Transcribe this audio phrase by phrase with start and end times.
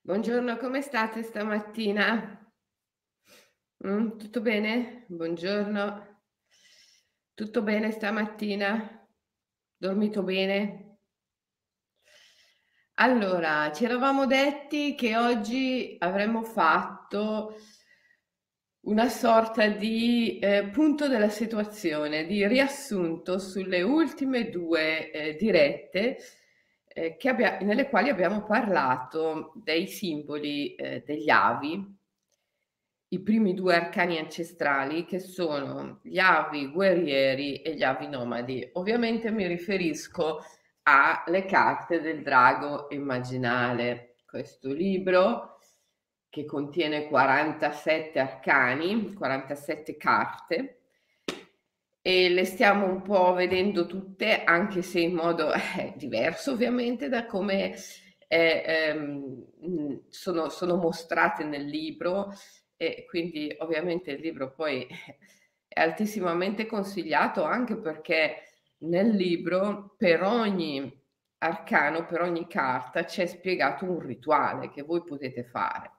[0.00, 2.52] Buongiorno, come state stamattina?
[3.84, 5.04] Mh, tutto bene?
[5.08, 6.22] Buongiorno.
[7.34, 9.06] Tutto bene stamattina?
[9.76, 10.98] Dormito bene?
[12.94, 17.54] Allora, ci eravamo detti che oggi avremmo fatto
[18.86, 26.16] una sorta di eh, punto della situazione, di riassunto sulle ultime due eh, dirette
[26.98, 31.96] eh, abbia- nelle quali abbiamo parlato dei simboli eh, degli avi,
[33.10, 38.68] i primi due arcani ancestrali che sono gli avi guerrieri e gli avi nomadi.
[38.74, 40.42] Ovviamente mi riferisco
[40.82, 44.16] alle carte del drago immaginale.
[44.26, 45.58] Questo libro
[46.28, 50.77] che contiene 47 arcani, 47 carte,
[52.00, 57.26] e le stiamo un po' vedendo tutte, anche se in modo eh, diverso ovviamente da
[57.26, 57.74] come
[58.28, 62.32] eh, ehm, sono, sono, mostrate nel libro
[62.76, 64.86] e quindi ovviamente il libro poi
[65.66, 68.42] è altissimamente consigliato anche perché
[68.78, 70.96] nel libro per ogni
[71.38, 75.92] arcano, per ogni carta c'è spiegato un rituale che voi potete fare.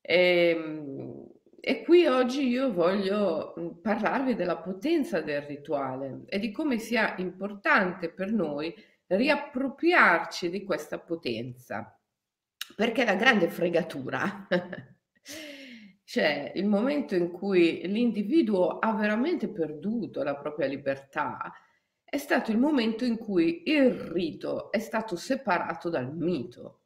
[0.00, 1.26] E, ehm,
[1.64, 8.10] e qui oggi io voglio parlarvi della potenza del rituale e di come sia importante
[8.10, 8.74] per noi
[9.06, 11.96] riappropriarci di questa potenza,
[12.74, 14.48] perché la grande fregatura,
[16.02, 21.52] cioè il momento in cui l'individuo ha veramente perduto la propria libertà,
[22.02, 26.81] è stato il momento in cui il rito è stato separato dal mito.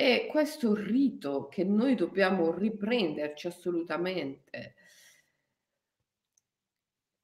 [0.00, 4.76] E questo rito che noi dobbiamo riprenderci assolutamente.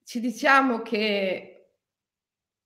[0.03, 1.69] Ci diciamo che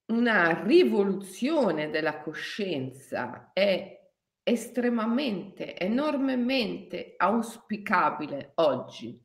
[0.06, 4.00] una rivoluzione della coscienza è
[4.42, 9.22] estremamente, enormemente auspicabile oggi,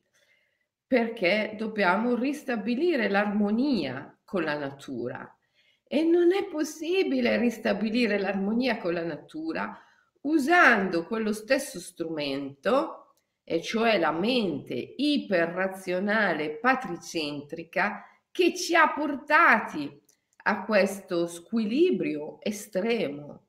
[0.86, 5.34] perché dobbiamo ristabilire l'armonia con la natura.
[5.82, 9.78] E non è possibile ristabilire l'armonia con la natura
[10.24, 13.04] usando quello stesso strumento,
[13.44, 20.02] e cioè la mente iperrazionale patricentrica che ci ha portati
[20.46, 23.48] a questo squilibrio estremo.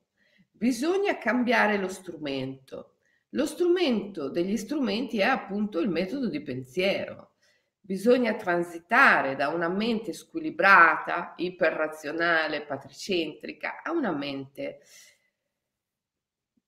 [0.50, 2.96] Bisogna cambiare lo strumento.
[3.30, 7.32] Lo strumento degli strumenti è appunto il metodo di pensiero.
[7.80, 14.80] Bisogna transitare da una mente squilibrata, iperrazionale, patricentrica, a una mente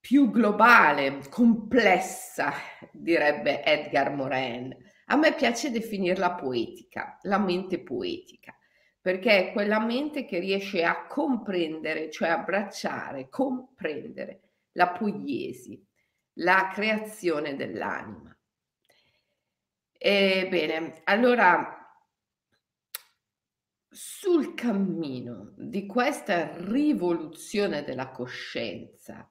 [0.09, 2.51] più globale, complessa,
[2.91, 4.75] direbbe Edgar Morin.
[5.09, 8.57] A me piace definirla poetica, la mente poetica,
[9.03, 14.41] perché è quella mente che riesce a comprendere, cioè abbracciare, comprendere
[14.73, 15.79] la poiesi,
[16.37, 18.35] la creazione dell'anima.
[19.93, 21.87] Ebbene, allora
[23.91, 29.31] sul cammino di questa rivoluzione della coscienza,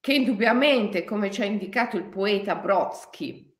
[0.00, 3.50] che indubbiamente, come ci ha indicato il poeta Brodsky,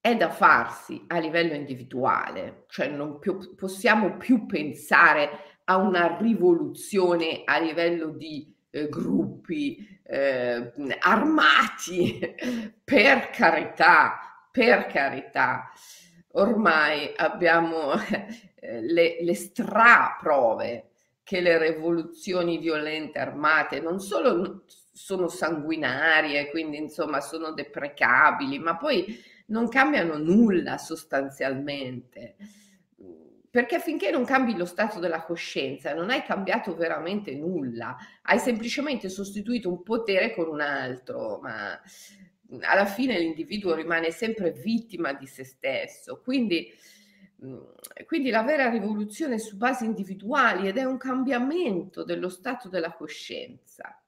[0.00, 7.42] è da farsi a livello individuale, cioè non più, possiamo più pensare a una rivoluzione
[7.44, 12.18] a livello di eh, gruppi eh, armati,
[12.82, 15.70] per carità, per carità.
[16.32, 17.92] Ormai abbiamo
[18.56, 20.88] eh, le, le straprove
[21.22, 29.18] che le rivoluzioni violente armate non solo sono sanguinarie, quindi insomma sono deprecabili, ma poi
[29.46, 32.36] non cambiano nulla sostanzialmente.
[33.50, 39.08] Perché finché non cambi lo stato della coscienza, non hai cambiato veramente nulla, hai semplicemente
[39.08, 41.78] sostituito un potere con un altro, ma
[42.60, 46.20] alla fine l'individuo rimane sempre vittima di se stesso.
[46.22, 46.72] Quindi,
[48.06, 52.92] quindi la vera rivoluzione è su basi individuali ed è un cambiamento dello stato della
[52.92, 54.01] coscienza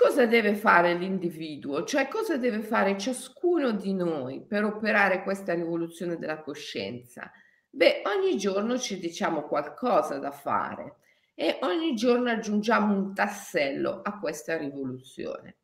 [0.00, 1.84] cosa deve fare l'individuo?
[1.84, 7.30] Cioè cosa deve fare ciascuno di noi per operare questa rivoluzione della coscienza?
[7.68, 10.96] Beh, ogni giorno ci diciamo qualcosa da fare
[11.34, 15.58] e ogni giorno aggiungiamo un tassello a questa rivoluzione.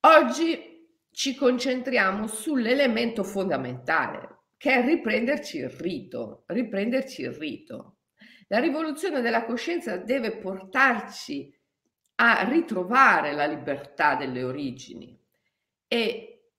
[0.00, 7.96] Oggi ci concentriamo sull'elemento fondamentale, che è riprenderci il rito, riprenderci il rito.
[8.48, 11.60] La rivoluzione della coscienza deve portarci
[12.24, 15.18] a ritrovare la libertà delle origini
[15.88, 16.50] e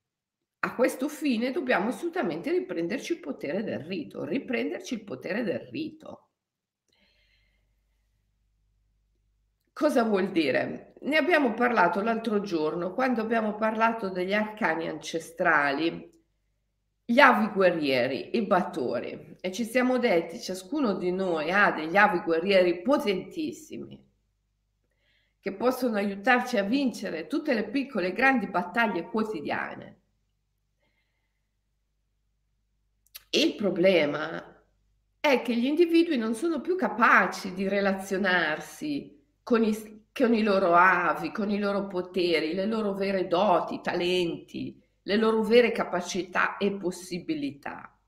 [0.60, 6.28] a questo fine dobbiamo assolutamente riprenderci il potere del rito, riprenderci il potere del rito.
[9.72, 10.96] Cosa vuol dire?
[11.02, 16.12] Ne abbiamo parlato l'altro giorno quando abbiamo parlato degli arcani ancestrali,
[17.06, 22.20] gli avi guerrieri, i battori e ci siamo detti ciascuno di noi ha degli avi
[22.20, 24.12] guerrieri potentissimi
[25.44, 29.98] che possono aiutarci a vincere tutte le piccole e grandi battaglie quotidiane.
[33.32, 34.64] Il problema
[35.20, 40.76] è che gli individui non sono più capaci di relazionarsi con i, con i loro
[40.76, 46.72] avi, con i loro poteri, le loro vere doti, talenti, le loro vere capacità e
[46.78, 48.00] possibilità.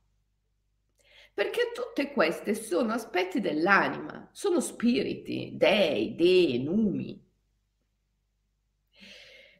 [1.34, 7.24] Perché tutte queste sono aspetti dell'anima, sono spiriti, dei, dei, numi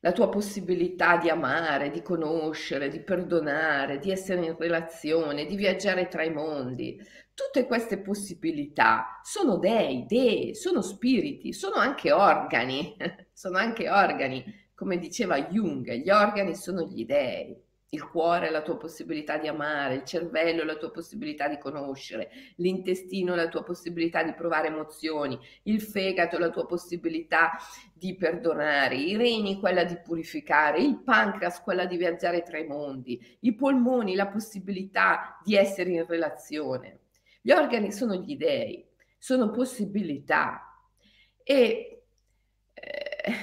[0.06, 6.08] la tua possibilità di amare, di conoscere, di perdonare, di essere in relazione, di viaggiare
[6.08, 6.96] tra i mondi.
[7.34, 12.96] Tutte queste possibilità sono dei, dei, sono spiriti, sono anche organi,
[13.34, 17.65] sono anche organi, come diceva Jung, gli organi sono gli dei
[17.96, 21.58] il cuore è la tua possibilità di amare, il cervello è la tua possibilità di
[21.58, 27.58] conoscere, l'intestino è la tua possibilità di provare emozioni, il fegato è la tua possibilità
[27.94, 33.20] di perdonare, i reni quella di purificare, il pancreas quella di viaggiare tra i mondi,
[33.42, 37.00] i polmoni la possibilità di essere in relazione.
[37.42, 38.86] Gli organi sono gli dei,
[39.18, 40.62] sono possibilità
[41.44, 42.04] e
[42.74, 43.34] eh,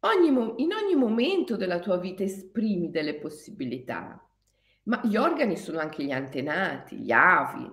[0.00, 4.24] Ogni in ogni momento della tua vita esprimi delle possibilità,
[4.84, 7.68] ma gli organi sono anche gli antenati, gli avi,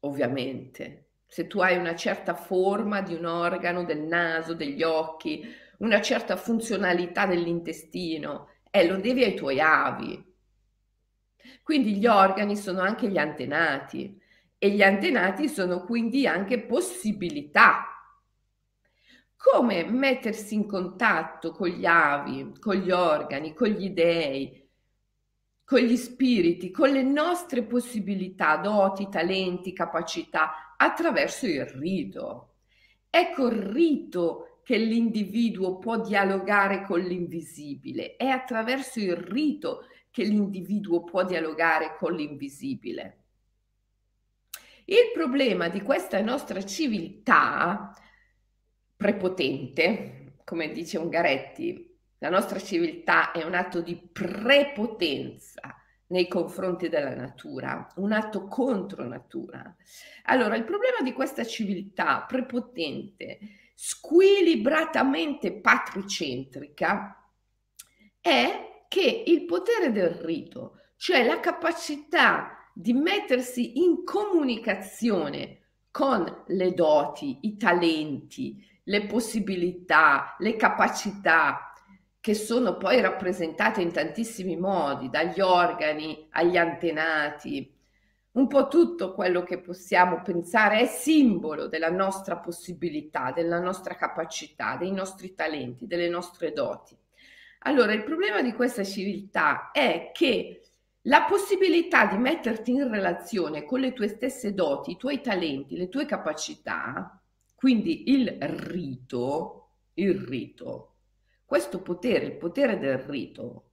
[0.00, 1.04] ovviamente.
[1.26, 5.42] Se tu hai una certa forma di un organo, del naso, degli occhi,
[5.78, 10.22] una certa funzionalità dell'intestino, eh, lo devi ai tuoi avi.
[11.62, 14.20] Quindi gli organi sono anche gli antenati
[14.58, 17.97] e gli antenati sono quindi anche possibilità
[19.38, 24.68] come mettersi in contatto con gli avi, con gli organi, con gli dei,
[25.64, 32.56] con gli spiriti, con le nostre possibilità, doti, talenti, capacità, attraverso il rito.
[33.08, 41.04] Ecco il rito che l'individuo può dialogare con l'invisibile, è attraverso il rito che l'individuo
[41.04, 43.22] può dialogare con l'invisibile.
[44.84, 47.92] Il problema di questa nostra civiltà
[48.98, 55.76] prepotente, come dice Ungaretti, la nostra civiltà è un atto di prepotenza
[56.08, 59.76] nei confronti della natura, un atto contro natura.
[60.24, 63.38] Allora, il problema di questa civiltà prepotente,
[63.74, 67.24] squilibratamente patricentrica,
[68.20, 75.58] è che il potere del rito, cioè la capacità di mettersi in comunicazione
[75.90, 81.72] con le doti, i talenti, le possibilità, le capacità
[82.20, 87.74] che sono poi rappresentate in tantissimi modi, dagli organi agli antenati.
[88.32, 94.76] Un po' tutto quello che possiamo pensare è simbolo della nostra possibilità, della nostra capacità,
[94.76, 96.96] dei nostri talenti, delle nostre doti.
[97.60, 100.62] Allora, il problema di questa civiltà è che
[101.02, 105.88] la possibilità di metterti in relazione con le tue stesse doti, i tuoi talenti, le
[105.88, 107.18] tue capacità,
[107.58, 110.98] quindi il rito, il rito,
[111.44, 113.72] questo potere, il potere del rito,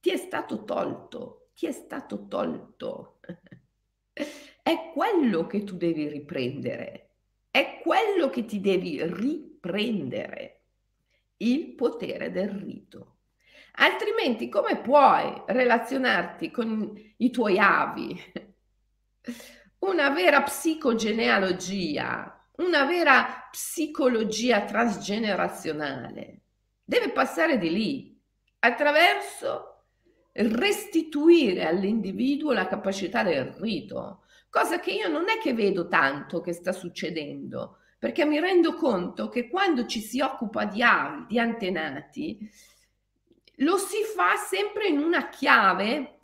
[0.00, 3.20] ti è stato tolto, ti è stato tolto.
[4.62, 7.10] È quello che tu devi riprendere,
[7.50, 10.62] è quello che ti devi riprendere,
[11.36, 13.18] il potere del rito.
[13.72, 18.18] Altrimenti come puoi relazionarti con i tuoi avi?
[19.80, 26.40] Una vera psicogenealogia una vera psicologia transgenerazionale.
[26.84, 28.20] Deve passare di lì,
[28.60, 29.84] attraverso
[30.32, 36.52] restituire all'individuo la capacità del rito, cosa che io non è che vedo tanto che
[36.52, 40.82] sta succedendo, perché mi rendo conto che quando ci si occupa di
[41.26, 42.50] di antenati,
[43.60, 46.18] lo si fa sempre in una chiave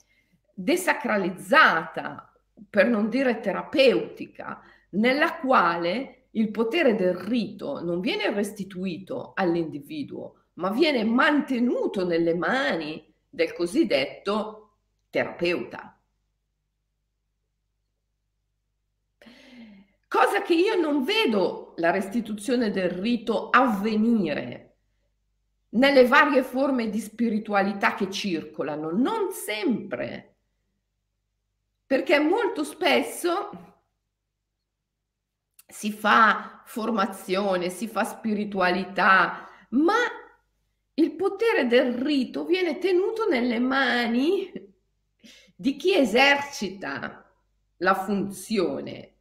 [0.55, 2.33] desacralizzata,
[2.69, 4.61] per non dire terapeutica,
[4.91, 13.13] nella quale il potere del rito non viene restituito all'individuo, ma viene mantenuto nelle mani
[13.29, 14.77] del cosiddetto
[15.11, 15.99] terapeuta.
[20.09, 24.77] Cosa che io non vedo la restituzione del rito avvenire
[25.71, 30.37] nelle varie forme di spiritualità che circolano, non sempre,
[31.87, 33.72] perché molto spesso
[35.73, 39.97] si fa formazione, si fa spiritualità, ma
[40.95, 44.53] il potere del rito viene tenuto nelle mani
[45.57, 47.27] di chi esercita
[47.79, 49.15] la funzione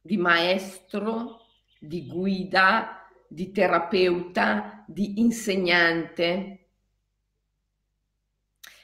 [0.00, 1.42] di maestro,
[1.78, 6.68] di guida, di terapeuta, di insegnante.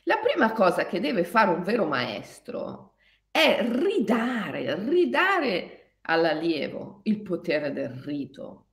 [0.02, 2.96] La prima cosa che deve fare un vero maestro
[3.30, 5.75] è ridare, ridare
[6.06, 8.66] all'allievo il potere del rito,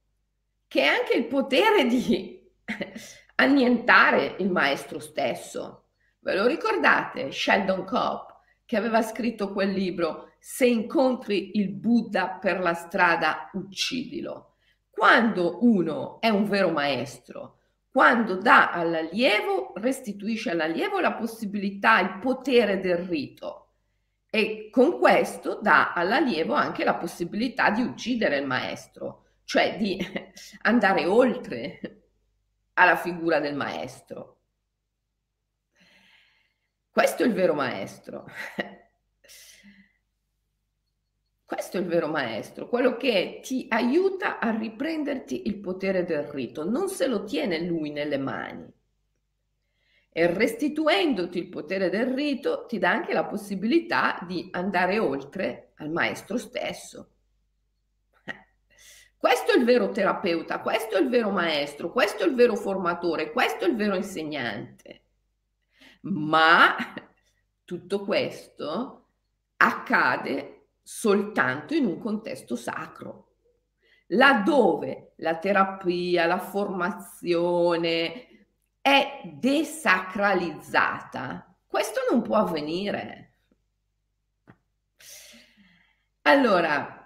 [0.68, 2.42] che è anche il potere di
[3.36, 5.86] annientare il maestro stesso.
[6.20, 7.32] Ve lo ricordate?
[7.32, 8.30] Sheldon Cobb,
[8.66, 14.56] che aveva scritto quel libro Se incontri il Buddha per la strada, uccidilo.
[14.90, 17.58] Quando uno è un vero maestro,
[17.92, 23.63] quando dà all'allievo, restituisce all'allievo la possibilità, il potere del rito
[24.36, 30.04] e con questo dà all'allievo anche la possibilità di uccidere il maestro, cioè di
[30.64, 32.08] andare oltre
[32.74, 34.40] alla figura del maestro.
[36.90, 38.26] Questo è il vero maestro.
[41.46, 46.68] Questo è il vero maestro, quello che ti aiuta a riprenderti il potere del rito,
[46.68, 48.68] non se lo tiene lui nelle mani.
[50.16, 55.90] E restituendoti il potere del rito ti dà anche la possibilità di andare oltre al
[55.90, 57.10] maestro stesso.
[59.18, 63.32] Questo è il vero terapeuta, questo è il vero maestro, questo è il vero formatore,
[63.32, 65.06] questo è il vero insegnante.
[66.02, 66.76] Ma
[67.64, 69.08] tutto questo
[69.56, 73.36] accade soltanto in un contesto sacro,
[74.08, 78.28] laddove la terapia, la formazione
[78.84, 81.58] è desacralizzata.
[81.66, 83.40] Questo non può avvenire.
[86.24, 87.00] Allora,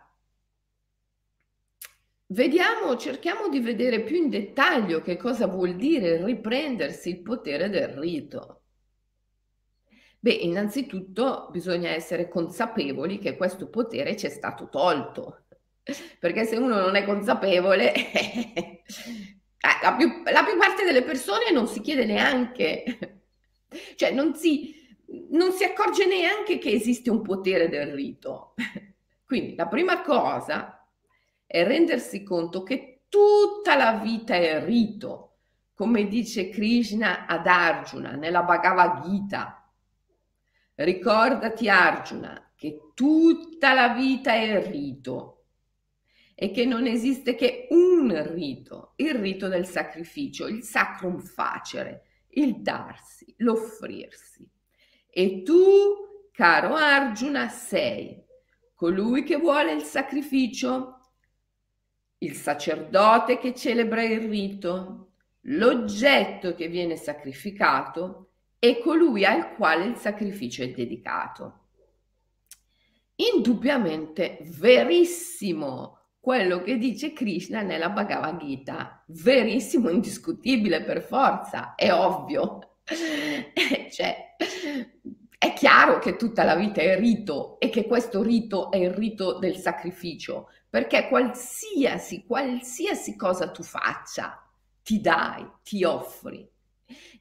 [2.30, 7.88] Vediamo, cerchiamo di vedere più in dettaglio che cosa vuol dire riprendersi il potere del
[7.88, 8.64] rito.
[10.20, 15.46] Beh, innanzitutto bisogna essere consapevoli che questo potere ci è stato tolto,
[16.20, 17.94] perché se uno non è consapevole,
[19.60, 23.20] eh, la, più, la più parte delle persone non si chiede neanche,
[23.96, 24.76] cioè non si,
[25.32, 28.54] non si accorge neanche che esiste un potere del rito.
[29.26, 30.88] Quindi la prima cosa
[31.46, 35.38] è rendersi conto che tutta la vita è rito,
[35.74, 39.70] come dice Krishna ad Arjuna nella Bhagavad Gita.
[40.76, 45.37] Ricordati Arjuna che tutta la vita è rito
[46.40, 52.04] e che non esiste che un rito, il rito del sacrificio, il sacrum facere,
[52.34, 54.48] il darsi, l'offrirsi.
[55.10, 58.24] E tu, caro Arjuna, sei
[58.76, 60.98] colui che vuole il sacrificio
[62.20, 68.30] il sacerdote che celebra il rito, l'oggetto che viene sacrificato
[68.60, 71.66] e colui al quale il sacrificio è dedicato.
[73.16, 75.97] Indubbiamente verissimo
[76.28, 82.80] quello che dice Krishna nella Bhagavad Gita, verissimo, indiscutibile per forza, è ovvio.
[83.90, 84.36] cioè,
[85.38, 89.40] è chiaro che tutta la vita è rito e che questo rito è il rito
[89.40, 94.46] del sacrificio, perché qualsiasi, qualsiasi cosa tu faccia,
[94.84, 96.46] ti dai, ti offri.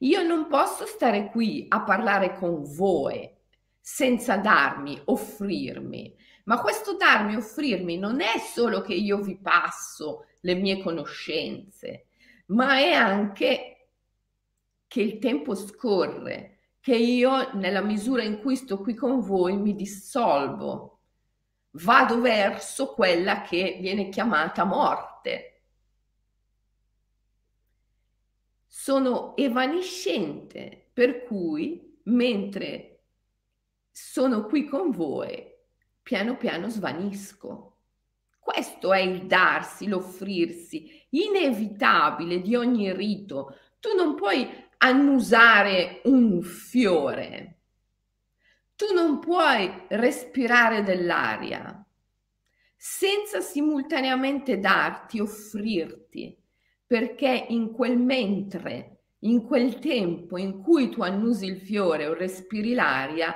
[0.00, 3.32] Io non posso stare qui a parlare con voi
[3.80, 6.12] senza darmi, offrirmi.
[6.46, 12.06] Ma questo darmi, offrirmi non è solo che io vi passo le mie conoscenze,
[12.46, 13.88] ma è anche
[14.86, 19.74] che il tempo scorre, che io nella misura in cui sto qui con voi mi
[19.74, 20.96] dissolvo
[21.82, 25.62] vado verso quella che viene chiamata morte.
[28.66, 33.04] Sono evanescente, per cui mentre
[33.90, 35.54] sono qui con voi,
[36.06, 37.78] piano piano svanisco.
[38.38, 43.56] Questo è il darsi, l'offrirsi, inevitabile di ogni rito.
[43.80, 44.48] Tu non puoi
[44.78, 47.58] annusare un fiore,
[48.76, 51.84] tu non puoi respirare dell'aria
[52.76, 56.40] senza simultaneamente darti, offrirti,
[56.86, 62.75] perché in quel mentre, in quel tempo in cui tu annusi il fiore o respiri
[62.75, 63.34] l'aria,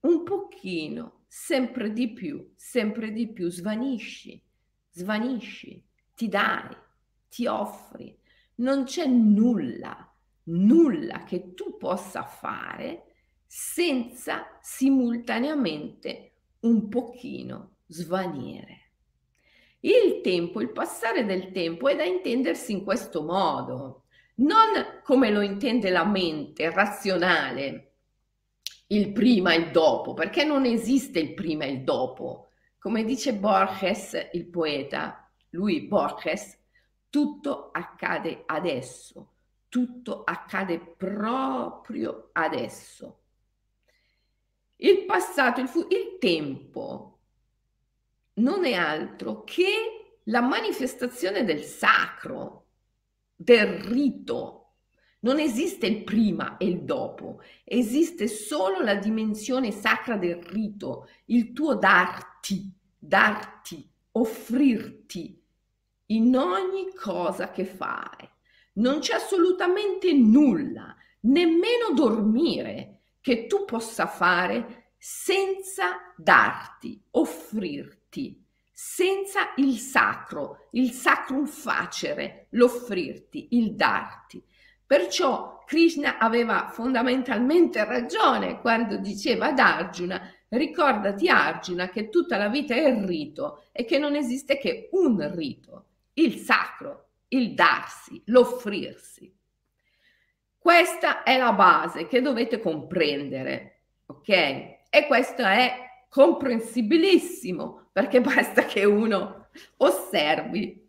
[0.00, 4.42] un pochino, sempre di più, sempre di più svanisci,
[4.90, 6.74] svanisci, ti dai,
[7.28, 8.18] ti offri.
[8.56, 10.12] Non c'è nulla,
[10.44, 13.04] nulla che tu possa fare
[13.46, 18.76] senza simultaneamente un pochino svanire.
[19.80, 24.04] il tempo, il passare del tempo è da intendersi in questo modo,
[24.36, 27.87] non come lo intende la mente razionale,
[28.88, 32.50] il prima e il dopo, perché non esiste il prima e il dopo.
[32.78, 36.56] Come dice Borges, il poeta, lui Borges,
[37.10, 39.32] tutto accade adesso,
[39.68, 43.20] tutto accade proprio adesso.
[44.76, 47.18] Il passato, il, fu- il tempo
[48.34, 52.66] non è altro che la manifestazione del sacro,
[53.34, 54.57] del rito.
[55.20, 61.52] Non esiste il prima e il dopo, esiste solo la dimensione sacra del rito, il
[61.52, 65.42] tuo darti, darti, offrirti
[66.06, 68.28] in ogni cosa che fai.
[68.74, 79.76] Non c'è assolutamente nulla, nemmeno dormire, che tu possa fare senza darti, offrirti, senza il
[79.78, 84.42] sacro, il sacrum facere, l'offrirti, il darti.
[84.88, 92.74] Perciò Krishna aveva fondamentalmente ragione quando diceva ad Arjuna, ricordati Arjuna che tutta la vita
[92.74, 99.30] è il rito e che non esiste che un rito, il sacro, il darsi, l'offrirsi.
[100.56, 104.28] Questa è la base che dovete comprendere, ok?
[104.28, 109.47] E questo è comprensibilissimo perché basta che uno
[109.78, 110.86] osservi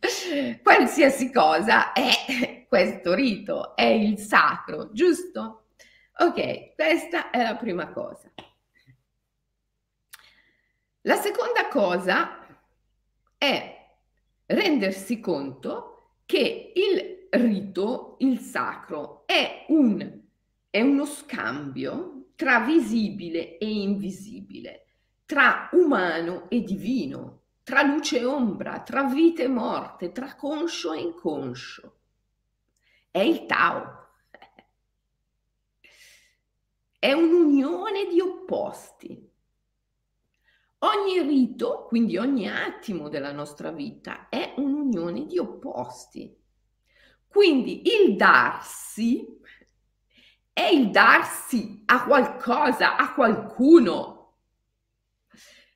[0.63, 5.65] qualsiasi cosa è questo rito, è il sacro, giusto?
[6.17, 8.31] Ok, questa è la prima cosa.
[11.03, 12.45] La seconda cosa
[13.37, 13.87] è
[14.45, 20.21] rendersi conto che il rito, il sacro, è, un,
[20.69, 24.85] è uno scambio tra visibile e invisibile,
[25.25, 31.01] tra umano e divino, tra luce e ombra, tra vita e morte, tra conscio e
[31.01, 31.99] inconscio.
[33.11, 34.07] È il Tao.
[36.97, 39.31] È un'unione di opposti.
[40.79, 46.35] Ogni rito, quindi ogni attimo della nostra vita, è un'unione di opposti.
[47.27, 49.37] Quindi il darsi
[50.51, 54.37] è il darsi a qualcosa, a qualcuno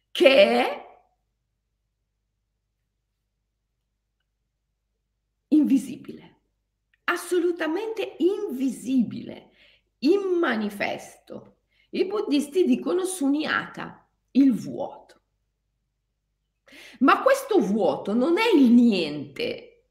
[0.09, 0.83] che è
[5.53, 6.41] invisibile,
[7.05, 9.51] assolutamente invisibile,
[9.99, 11.57] immanifesto.
[11.91, 15.21] I buddisti dicono sunyata, il vuoto.
[16.99, 19.85] Ma questo vuoto non è il niente,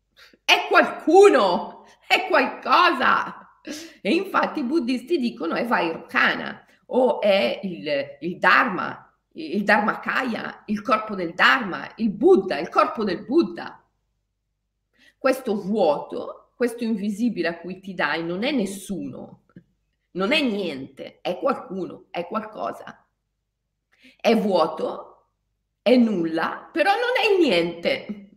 [0.45, 3.61] è qualcuno, è qualcosa.
[4.01, 10.83] E infatti i buddisti dicono è Vairocana o è il, il Dharma, il Dharmakaya, il
[10.83, 13.83] corpo del Dharma, il Buddha, il corpo del Buddha.
[15.17, 19.45] Questo vuoto, questo invisibile a cui ti dai, non è nessuno,
[20.13, 23.03] non è niente, è qualcuno, è qualcosa
[24.17, 25.31] è vuoto,
[25.83, 28.31] è nulla, però non è niente.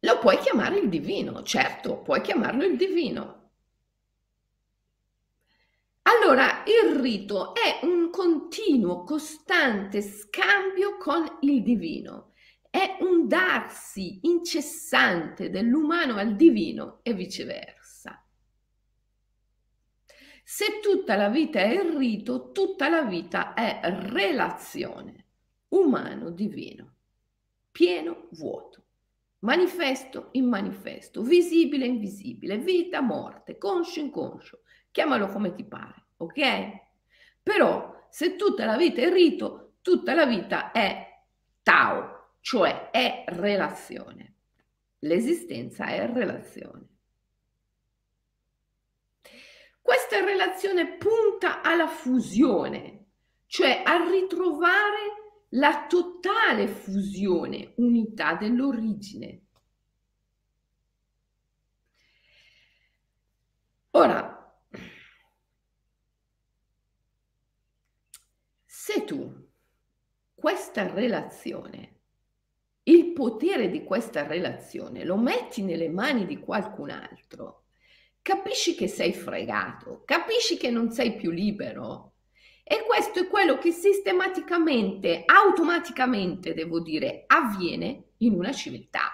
[0.00, 3.36] Lo puoi chiamare il divino, certo, puoi chiamarlo il divino.
[6.02, 12.32] Allora, il rito è un continuo, costante scambio con il divino,
[12.70, 18.22] è un darsi incessante dell'umano al divino e viceversa.
[20.44, 25.26] Se tutta la vita è il rito, tutta la vita è relazione,
[25.68, 26.94] umano-divino,
[27.70, 28.84] pieno vuoto,
[29.40, 36.70] manifesto immanifesto, visibile invisibile, vita morte, conscio inconscio, chiamalo come ti pare, ok?
[37.42, 41.06] Però se tutta la vita è rito, tutta la vita è
[41.62, 44.34] Tao, cioè è relazione.
[45.00, 46.86] L'esistenza è relazione.
[49.80, 53.06] Questa relazione punta alla fusione,
[53.46, 59.42] cioè a ritrovare la totale fusione, unità dell'origine.
[63.92, 64.60] Ora,
[68.64, 69.48] se tu
[70.34, 71.97] questa relazione,
[72.88, 77.64] il potere di questa relazione lo metti nelle mani di qualcun altro,
[78.22, 82.14] capisci che sei fregato, capisci che non sei più libero.
[82.64, 89.10] E questo è quello che sistematicamente, automaticamente, devo dire, avviene in una civiltà.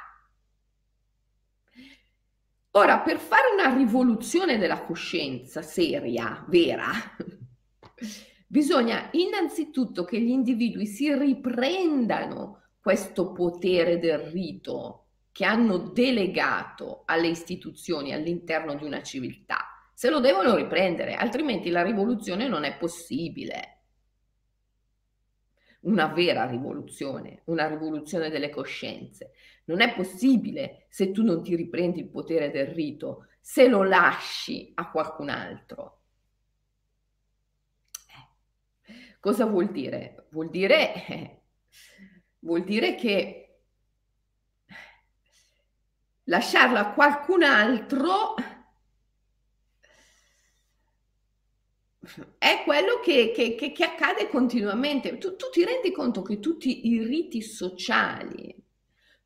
[2.73, 6.91] Ora, per fare una rivoluzione della coscienza seria, vera,
[8.49, 17.29] bisogna innanzitutto che gli individui si riprendano questo potere del rito che hanno delegato alle
[17.29, 23.85] istituzioni all'interno di una civiltà, se lo devono riprendere, altrimenti la rivoluzione non è possibile.
[25.81, 29.33] Una vera rivoluzione, una rivoluzione delle coscienze.
[29.65, 34.73] Non è possibile se tu non ti riprendi il potere del rito, se lo lasci
[34.75, 36.03] a qualcun altro.
[38.87, 38.99] Eh.
[39.21, 40.27] Cosa vuol dire?
[40.29, 41.39] Vuol dire, eh,
[42.45, 43.41] vuol dire che
[46.25, 48.35] lasciarla a qualcun altro
[52.37, 55.17] è quello che, che, che, che accade continuamente.
[55.17, 58.55] Tu, tu, ti rendi conto che tutti i riti sociali,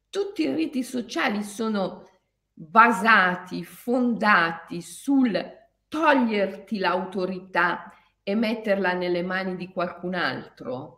[0.09, 2.09] tutti i riti sociali sono
[2.55, 5.57] basati, fondati sul
[5.89, 10.98] toglierti l'autorità e metterla nelle mani di qualcun altro?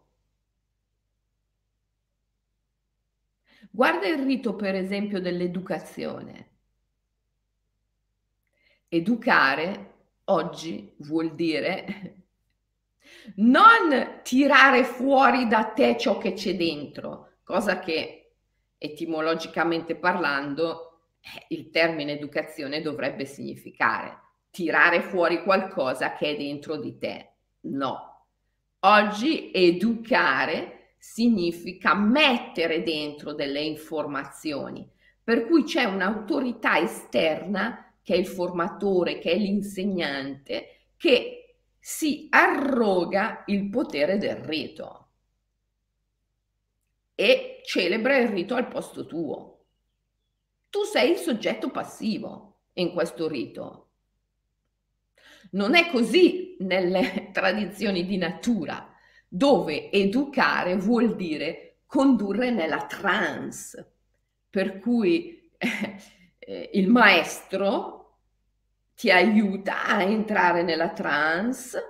[3.70, 6.48] Guarda il rito, per esempio, dell'educazione.
[8.88, 9.94] Educare
[10.24, 12.14] oggi vuol dire
[13.36, 18.32] non tirare fuori da te ciò che c'è dentro, cosa che
[18.78, 26.98] etimologicamente parlando eh, il termine educazione dovrebbe significare tirare fuori qualcosa che è dentro di
[26.98, 27.28] te.
[27.62, 28.24] No.
[28.80, 34.86] Oggi educare significa mettere dentro delle informazioni,
[35.24, 43.44] per cui c'è un'autorità esterna che è il formatore, che è l'insegnante, che si arroga
[43.46, 45.08] il potere del rito
[47.14, 49.64] e celebra il rito al posto tuo.
[50.68, 53.88] Tu sei il soggetto passivo in questo rito.
[55.52, 58.89] Non è così nelle tradizioni di natura
[59.32, 63.92] dove educare vuol dire condurre nella trance,
[64.50, 68.16] per cui eh, il maestro
[68.96, 71.80] ti aiuta a entrare nella trance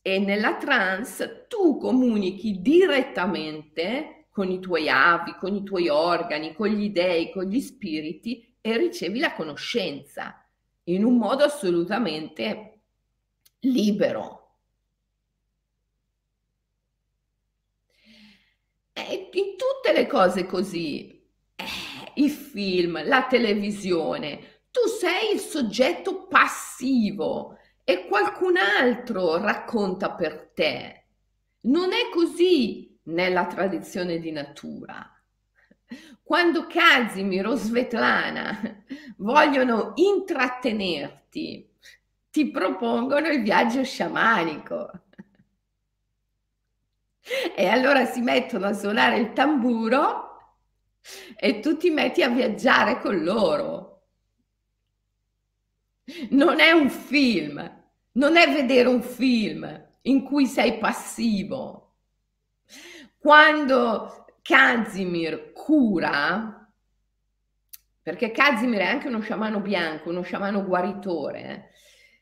[0.00, 6.68] e nella trance tu comunichi direttamente con i tuoi avi, con i tuoi organi, con
[6.68, 10.42] gli dei, con gli spiriti e ricevi la conoscenza
[10.84, 12.80] in un modo assolutamente
[13.60, 14.39] libero.
[19.08, 21.22] E in tutte le cose così,
[21.56, 21.64] eh,
[22.14, 31.04] i film, la televisione, tu sei il soggetto passivo e qualcun altro racconta per te.
[31.62, 35.10] Non è così nella tradizione di natura.
[36.22, 38.84] Quando Casimir o Svetlana
[39.18, 41.68] vogliono intrattenerti,
[42.30, 44.90] ti propongono il viaggio sciamanico
[47.54, 50.28] e allora si mettono a suonare il tamburo
[51.36, 53.88] e tu ti metti a viaggiare con loro.
[56.30, 57.58] Non è un film,
[58.12, 61.94] non è vedere un film in cui sei passivo.
[63.18, 66.68] Quando Kazimir cura,
[68.02, 71.69] perché Kazimir è anche uno sciamano bianco, uno sciamano guaritore,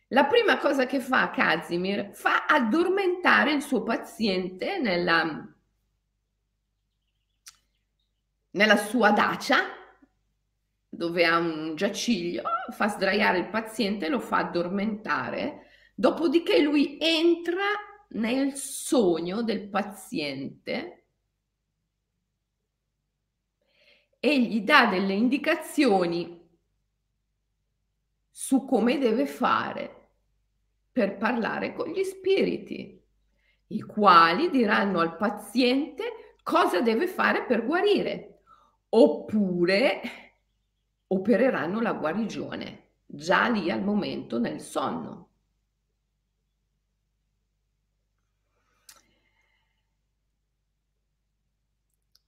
[0.09, 5.47] la prima cosa che fa Casimir fa addormentare il suo paziente nella,
[8.51, 9.64] nella sua dacia,
[10.88, 17.66] dove ha un giaciglio, fa sdraiare il paziente lo fa addormentare, dopodiché lui entra
[18.11, 20.94] nel sogno del paziente
[24.18, 26.37] e gli dà delle indicazioni
[28.31, 29.98] su come deve fare
[30.99, 33.01] per parlare con gli spiriti,
[33.69, 38.41] i quali diranno al paziente cosa deve fare per guarire,
[38.89, 40.01] oppure
[41.07, 45.29] opereranno la guarigione già lì al momento nel sonno.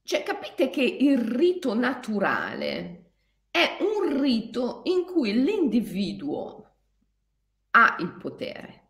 [0.03, 3.15] Cioè, capite che il rito naturale
[3.51, 6.60] è un rito in cui l'individuo
[7.71, 8.81] ha il potere.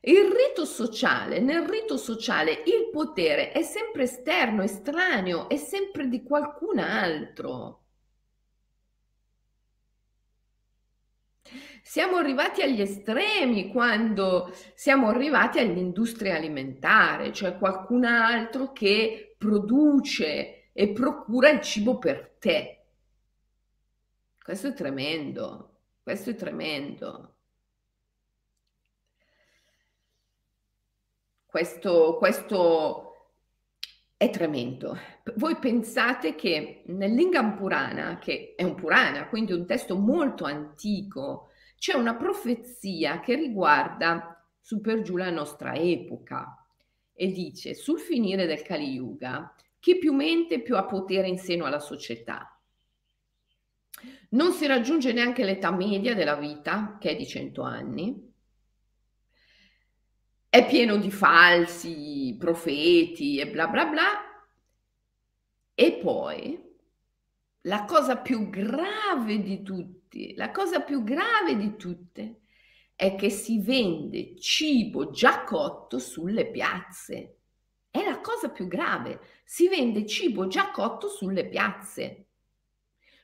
[0.00, 6.22] Il rito sociale, nel rito sociale il potere è sempre esterno, estraneo, è sempre di
[6.22, 7.82] qualcun altro.
[11.82, 20.92] Siamo arrivati agli estremi quando siamo arrivati all'industria alimentare, cioè qualcun altro che produce e
[20.92, 22.84] procura il cibo per te.
[24.40, 27.37] Questo è tremendo, questo è tremendo.
[31.58, 33.32] Questo, questo
[34.16, 34.96] è tremendo.
[35.34, 41.48] Voi pensate che nel Lingam Purana, che è un Purana, quindi un testo molto antico,
[41.76, 46.64] c'è una profezia che riguarda su per giù la nostra epoca
[47.12, 51.64] e dice sul finire del Kali Yuga chi più mente più ha potere in seno
[51.64, 52.56] alla società.
[54.30, 58.27] Non si raggiunge neanche l'età media della vita, che è di 100 anni,
[60.50, 64.08] è pieno di falsi profeti e bla bla bla.
[65.74, 66.58] E poi
[67.62, 72.40] la cosa più grave di tutti, la cosa più grave di tutte
[72.94, 77.36] è che si vende cibo già cotto sulle piazze.
[77.90, 82.26] È la cosa più grave, si vende cibo già cotto sulle piazze.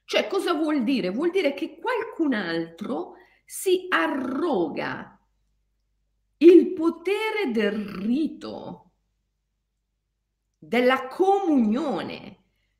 [0.05, 1.09] Cioè cosa vuol dire?
[1.09, 3.15] Vuol dire che qualcun altro
[3.47, 5.14] si arroga
[6.45, 8.91] il potere del rito,
[10.59, 12.37] della comunione,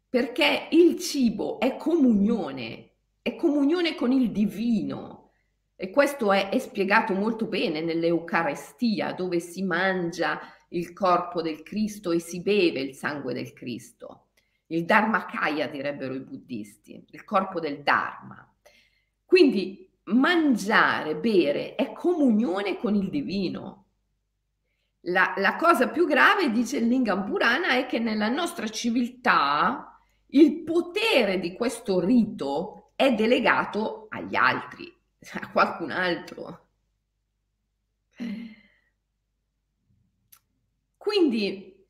[0.09, 2.91] perché il cibo è comunione,
[3.23, 5.31] è comunione con il divino.
[5.77, 12.13] E questo è, è spiegato molto bene nell'Eucarestia, dove si mangia il corpo del Cristo
[12.13, 14.29] e si beve il sangue del Cristo.
[14.67, 18.47] Il Dharmakaya direbbero i buddisti, il corpo del Dharma.
[19.25, 23.83] Quindi mangiare, bere è comunione con il divino.
[25.07, 30.63] La, la cosa più grave, dice il Lingam Purana, è che nella nostra civiltà il
[30.63, 34.93] potere di questo rito è delegato agli altri,
[35.41, 36.69] a qualcun altro.
[40.97, 41.87] Quindi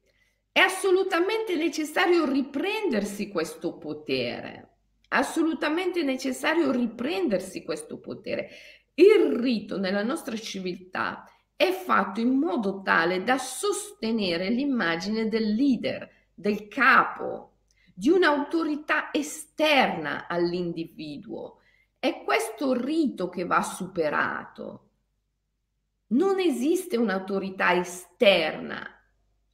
[0.50, 4.73] è assolutamente necessario riprendersi questo potere
[5.18, 8.50] assolutamente necessario riprendersi questo potere.
[8.94, 11.24] Il rito nella nostra civiltà
[11.56, 17.52] è fatto in modo tale da sostenere l'immagine del leader, del capo,
[17.94, 21.60] di un'autorità esterna all'individuo.
[21.98, 24.88] È questo rito che va superato.
[26.08, 28.84] Non esiste un'autorità esterna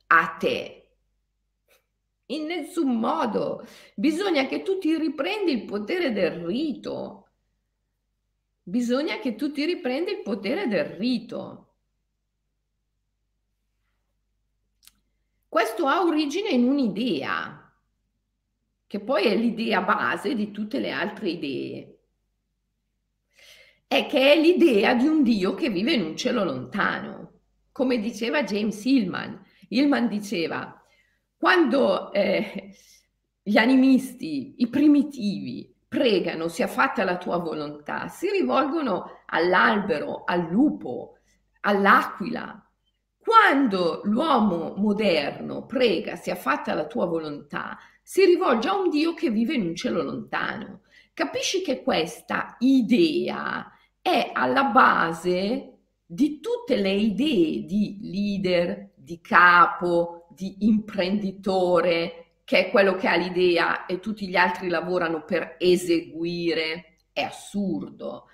[0.07, 0.80] a te,
[2.31, 3.67] in nessun modo.
[3.95, 7.29] Bisogna che tu ti riprendi il potere del rito.
[8.63, 11.67] Bisogna che tu ti riprendi il potere del rito.
[15.49, 17.75] Questo ha origine in un'idea,
[18.87, 21.99] che poi è l'idea base di tutte le altre idee.
[23.89, 27.41] È che è l'idea di un Dio che vive in un cielo lontano.
[27.73, 29.45] Come diceva James Hillman.
[29.71, 30.80] Hillman diceva,
[31.41, 32.75] quando eh,
[33.43, 41.17] gli animisti, i primitivi, pregano sia fatta la tua volontà, si rivolgono all'albero, al lupo,
[41.61, 42.63] all'aquila.
[43.17, 49.31] Quando l'uomo moderno prega sia fatta la tua volontà, si rivolge a un Dio che
[49.31, 50.83] vive in un cielo lontano.
[51.15, 53.67] Capisci che questa idea
[54.03, 62.71] è alla base di tutte le idee di leader, di capo, di imprenditore, che è
[62.71, 68.29] quello che ha l'idea e tutti gli altri lavorano per eseguire, è assurdo.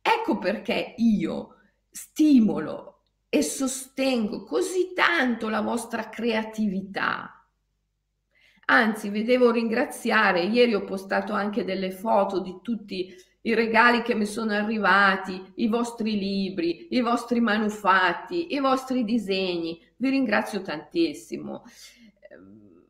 [0.00, 1.56] Ecco perché io
[1.90, 7.46] stimolo e sostengo così tanto la vostra creatività.
[8.64, 14.26] Anzi, vedevo ringraziare, ieri ho postato anche delle foto di tutti i regali che mi
[14.26, 19.80] sono arrivati, i vostri libri, i vostri manufatti, i vostri disegni.
[19.96, 21.64] Vi ringrazio tantissimo.
[22.28, 22.82] Ehm,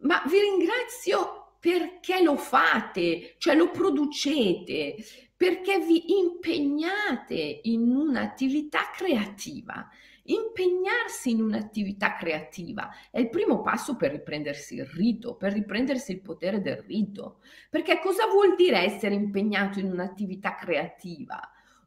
[0.00, 4.96] ma vi ringrazio perché lo fate, cioè lo producete,
[5.36, 9.88] perché vi impegnate in un'attività creativa.
[10.30, 16.20] Impegnarsi in un'attività creativa è il primo passo per riprendersi il rito, per riprendersi il
[16.20, 17.40] potere del rito.
[17.70, 21.40] Perché cosa vuol dire essere impegnato in un'attività creativa?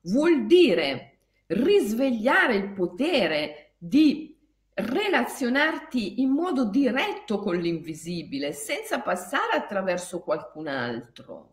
[0.03, 4.35] Vuol dire risvegliare il potere di
[4.73, 11.49] relazionarti in modo diretto con l'invisibile, senza passare attraverso qualcun altro.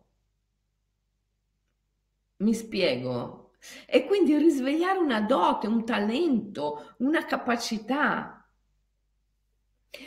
[2.39, 3.48] Mi spiego?
[3.87, 8.47] E quindi risvegliare una dote, un talento, una capacità.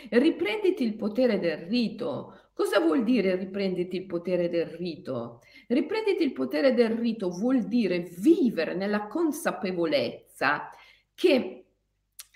[0.09, 2.49] Riprenditi il potere del rito.
[2.53, 5.41] Cosa vuol dire riprenditi il potere del rito?
[5.67, 10.69] Riprenditi il potere del rito vuol dire vivere nella consapevolezza
[11.15, 11.65] che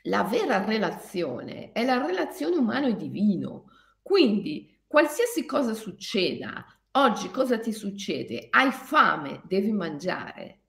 [0.04, 3.72] la vera relazione è la relazione umano e divino.
[4.02, 8.48] Quindi, qualsiasi cosa succeda, oggi cosa ti succede?
[8.50, 10.65] Hai fame, devi mangiare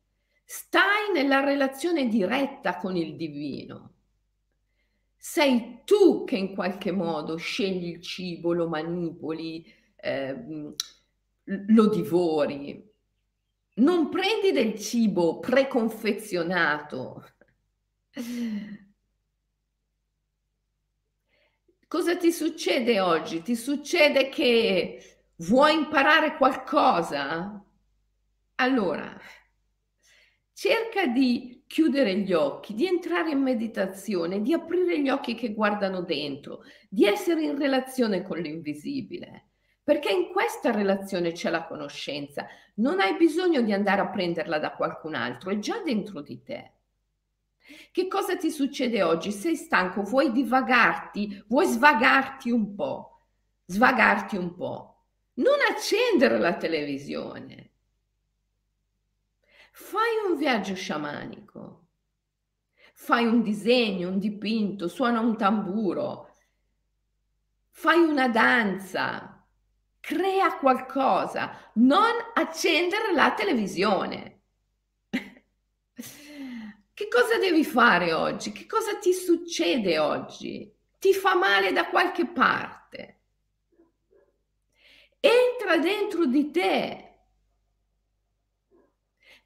[0.46, 3.90] stai nella relazione diretta con il divino.
[5.18, 9.64] sei tu che in qualche modo scegli il cibo, lo manipoli,
[9.96, 10.34] eh,
[11.44, 12.84] lo divori.
[13.76, 17.24] Non prendi del cibo preconfezionato.
[21.88, 23.42] Cosa ti succede oggi?
[23.42, 27.64] Ti succede che vuoi imparare qualcosa?
[28.56, 29.18] Allora,
[30.56, 36.00] cerca di chiudere gli occhi, di entrare in meditazione, di aprire gli occhi che guardano
[36.00, 39.48] dentro, di essere in relazione con l'invisibile,
[39.84, 44.72] perché in questa relazione c'è la conoscenza, non hai bisogno di andare a prenderla da
[44.72, 46.72] qualcun altro, è già dentro di te.
[47.92, 49.32] Che cosa ti succede oggi?
[49.32, 53.26] Sei stanco, vuoi divagarti, vuoi svagarti un po',
[53.66, 55.02] svagarti un po'.
[55.34, 57.65] Non accendere la televisione.
[59.78, 61.88] Fai un viaggio sciamanico,
[62.94, 66.34] fai un disegno, un dipinto, suona un tamburo,
[67.72, 69.46] fai una danza,
[70.00, 74.40] crea qualcosa, non accendere la televisione.
[75.10, 78.52] che cosa devi fare oggi?
[78.52, 80.74] Che cosa ti succede oggi?
[80.98, 83.20] Ti fa male da qualche parte?
[85.20, 87.05] Entra dentro di te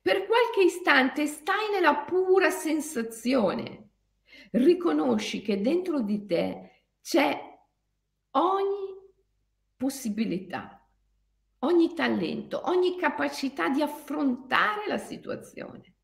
[0.03, 3.89] per qualche istante stai nella pura sensazione.
[4.53, 7.39] Riconosci che dentro di te c'è
[8.33, 8.97] ogni
[9.77, 10.87] possibilità,
[11.61, 15.95] ogni talento, ogni capacità di affrontare la situazione.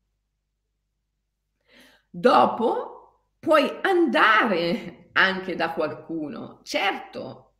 [2.09, 7.55] Dopo puoi andare anche da qualcuno, certo,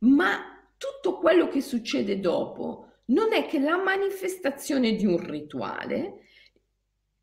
[0.00, 6.20] ma tutto quello che succede dopo non è che la manifestazione di un rituale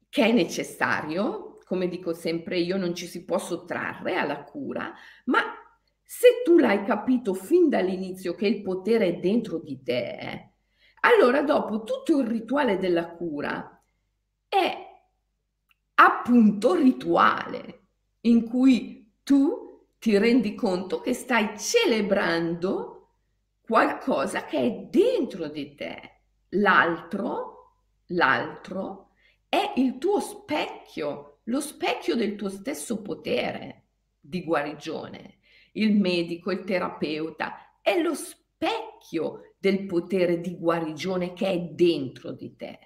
[0.10, 4.94] che è necessario, come dico sempre io, non ci si può sottrarre alla cura,
[5.26, 5.42] ma
[6.04, 10.52] se tu l'hai capito fin dall'inizio che il potere è dentro di te,
[11.02, 13.84] allora dopo tutto il rituale della cura
[14.48, 14.78] è
[15.96, 17.88] appunto rituale
[18.22, 23.03] in cui tu ti rendi conto che stai celebrando
[23.66, 26.12] qualcosa che è dentro di te.
[26.50, 29.12] L'altro, l'altro
[29.48, 33.86] è il tuo specchio, lo specchio del tuo stesso potere
[34.20, 35.38] di guarigione.
[35.74, 42.56] Il medico, il terapeuta è lo specchio del potere di guarigione che è dentro di
[42.56, 42.80] te.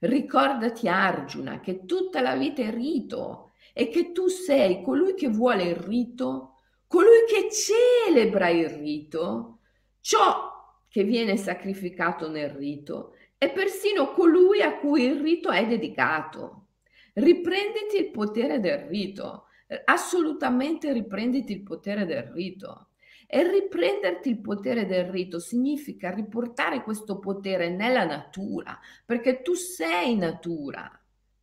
[0.00, 5.64] Ricordati Arjuna che tutta la vita è rito e che tu sei colui che vuole
[5.64, 6.55] il rito
[6.96, 9.58] colui che celebra il rito,
[10.00, 16.68] ciò che viene sacrificato nel rito, è persino colui a cui il rito è dedicato.
[17.12, 19.48] Riprenditi il potere del rito,
[19.84, 22.88] assolutamente riprenditi il potere del rito.
[23.26, 30.16] E riprenderti il potere del rito significa riportare questo potere nella natura, perché tu sei
[30.16, 30.90] natura,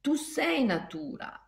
[0.01, 1.42] tu sei natura.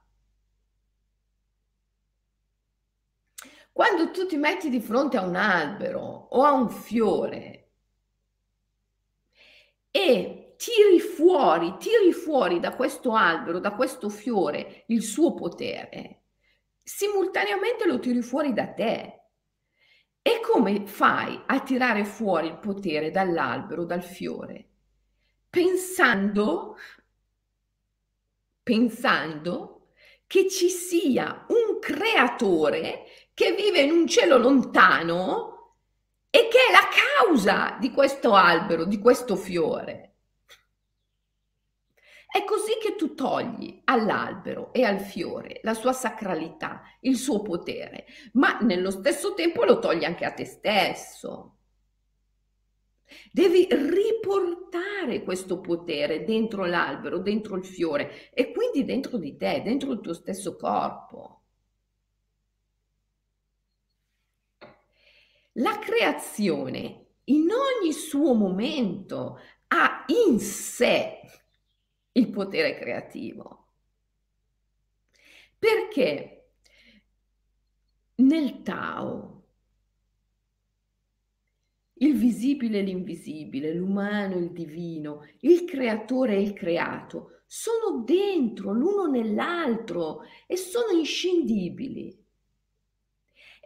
[3.76, 7.72] Quando tu ti metti di fronte a un albero o a un fiore
[9.92, 16.22] e tiri fuori, tiri fuori da questo albero, da questo fiore il suo potere,
[16.82, 19.24] simultaneamente lo tiri fuori da te.
[20.22, 24.70] E come fai a tirare fuori il potere dall'albero, dal fiore?
[25.50, 26.78] Pensando,
[28.64, 29.90] pensando
[30.28, 35.76] che ci sia un creatore che vive in un cielo lontano
[36.30, 36.88] e che è la
[37.22, 40.14] causa di questo albero, di questo fiore.
[42.36, 48.06] È così che tu togli all'albero e al fiore la sua sacralità, il suo potere,
[48.34, 51.58] ma nello stesso tempo lo togli anche a te stesso.
[53.32, 59.92] Devi riportare questo potere dentro l'albero, dentro il fiore e quindi dentro di te, dentro
[59.92, 61.45] il tuo stesso corpo.
[65.60, 71.22] La creazione in ogni suo momento ha in sé
[72.12, 73.68] il potere creativo.
[75.58, 76.50] Perché
[78.16, 79.44] nel Tao
[82.00, 88.74] il visibile e l'invisibile, l'umano e il divino, il creatore e il creato sono dentro
[88.74, 92.25] l'uno nell'altro e sono inscindibili.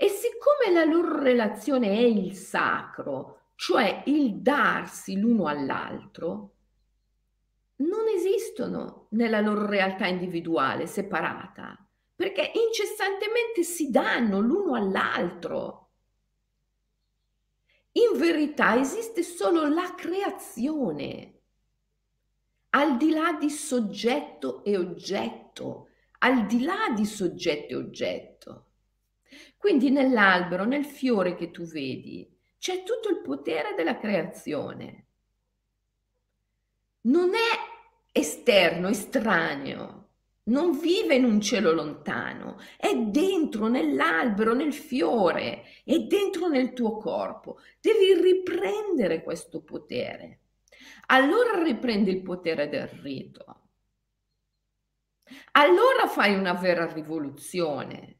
[0.01, 6.53] E siccome la loro relazione è il sacro, cioè il darsi l'uno all'altro,
[7.79, 11.85] non esistono nella loro realtà individuale, separata,
[12.15, 15.89] perché incessantemente si danno l'uno all'altro.
[17.91, 21.41] In verità esiste solo la creazione,
[22.69, 25.89] al di là di soggetto e oggetto,
[26.19, 28.68] al di là di soggetto e oggetto.
[29.57, 32.27] Quindi nell'albero, nel fiore che tu vedi,
[32.57, 35.05] c'è tutto il potere della creazione.
[37.01, 39.99] Non è esterno, estraneo,
[40.49, 46.97] non vive in un cielo lontano, è dentro nell'albero, nel fiore, è dentro nel tuo
[46.97, 47.59] corpo.
[47.79, 50.39] Devi riprendere questo potere.
[51.07, 53.61] Allora riprendi il potere del rito.
[55.51, 58.18] Allora fai una vera rivoluzione.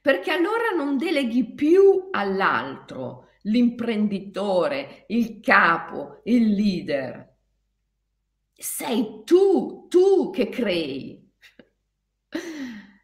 [0.00, 7.36] Perché allora non deleghi più all'altro, l'imprenditore, il capo, il leader,
[8.52, 11.22] sei tu, tu che crei.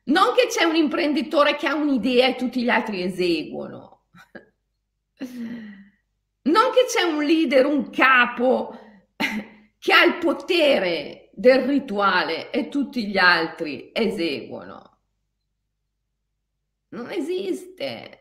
[0.05, 4.07] Non che c'è un imprenditore che ha un'idea e tutti gli altri eseguono.
[6.43, 8.77] Non che c'è un leader, un capo
[9.79, 14.90] che ha il potere del rituale e tutti gli altri eseguono.
[16.91, 18.17] Non esiste.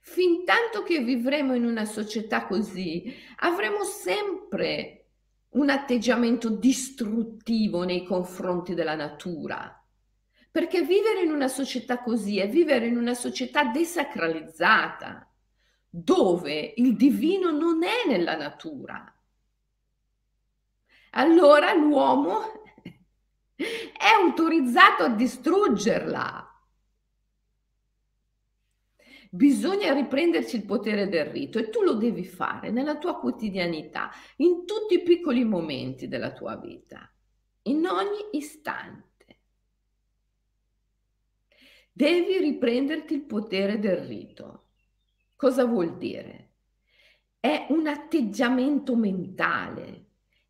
[0.00, 5.10] Fin tanto che vivremo in una società così, avremo sempre
[5.50, 9.74] un atteggiamento distruttivo nei confronti della natura.
[10.50, 15.30] Perché vivere in una società così è vivere in una società desacralizzata,
[15.88, 19.12] dove il divino non è nella natura.
[21.12, 22.62] Allora l'uomo
[23.58, 26.46] è autorizzato a distruggerla.
[29.30, 34.64] Bisogna riprenderci il potere del rito e tu lo devi fare nella tua quotidianità, in
[34.64, 37.12] tutti i piccoli momenti della tua vita,
[37.62, 39.40] in ogni istante.
[41.92, 44.68] Devi riprenderti il potere del rito.
[45.34, 46.52] Cosa vuol dire?
[47.40, 50.06] È un atteggiamento mentale,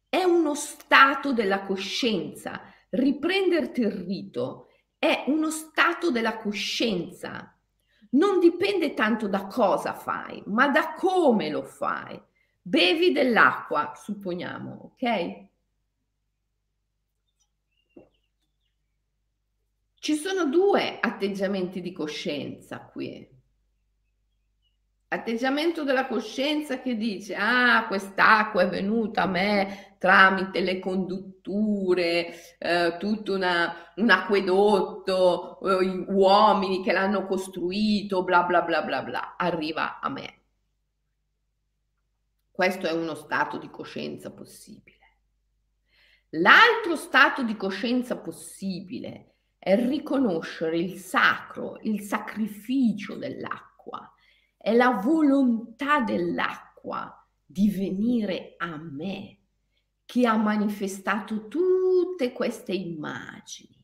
[0.08, 2.62] è uno stato della coscienza.
[2.90, 4.68] Riprenderti il rito
[4.98, 7.52] è uno stato della coscienza
[8.10, 12.20] non dipende tanto da cosa fai, ma da come lo fai.
[12.62, 15.46] Bevi dell'acqua, supponiamo, ok?
[20.00, 23.36] Ci sono due atteggiamenti di coscienza qui.
[25.10, 32.94] Atteggiamento della coscienza che dice, ah, quest'acqua è venuta a me tramite le condutture, eh,
[32.98, 39.98] tutto una, un acquedotto, eh, uomini che l'hanno costruito, bla bla bla bla bla, arriva
[39.98, 40.34] a me.
[42.50, 44.96] Questo è uno stato di coscienza possibile.
[46.32, 53.67] L'altro stato di coscienza possibile è riconoscere il sacro, il sacrificio dell'acqua
[54.68, 59.38] è la volontà dell'acqua di venire a me
[60.04, 63.82] che ha manifestato tutte queste immagini.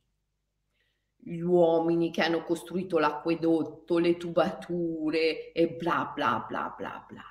[1.17, 7.25] Gli uomini che hanno costruito l'acquedotto, le tubature e bla bla bla bla bla.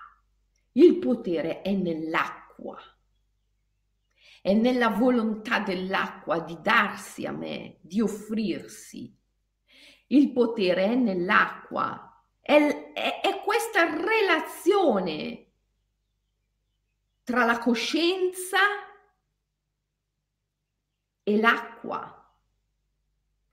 [0.72, 2.76] Il potere è nell'acqua,
[4.42, 9.16] è nella volontà dell'acqua di darsi a me, di offrirsi.
[10.08, 15.46] Il potere è nell'acqua, è, è, è questa relazione
[17.24, 18.58] tra la coscienza
[21.24, 22.20] e l'acqua.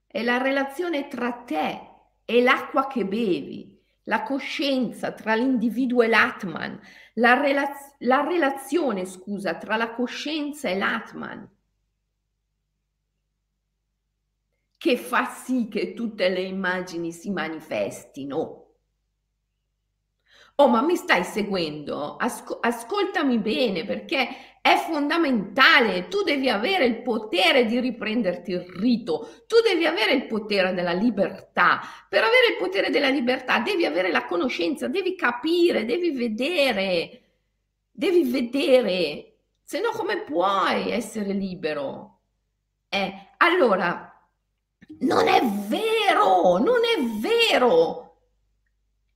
[0.07, 1.89] È la relazione tra te
[2.25, 6.81] e l'acqua che bevi, la coscienza tra l'individuo e l'Atman,
[7.15, 11.49] la, relaz- la relazione, scusa, tra la coscienza e l'Atman,
[14.79, 18.70] che fa sì che tutte le immagini si manifestino.
[20.61, 22.17] Oh, ma mi stai seguendo?
[22.19, 24.29] Asco- ascoltami bene perché
[24.61, 26.07] è fondamentale.
[26.09, 29.45] Tu devi avere il potere di riprenderti il rito.
[29.47, 31.81] Tu devi avere il potere della libertà.
[32.07, 37.23] Per avere il potere della libertà devi avere la conoscenza, devi capire, devi vedere.
[37.91, 39.37] Devi vedere.
[39.63, 42.19] Se no come puoi essere libero?
[42.91, 44.13] Eh, allora,
[44.99, 48.10] non è vero, non è vero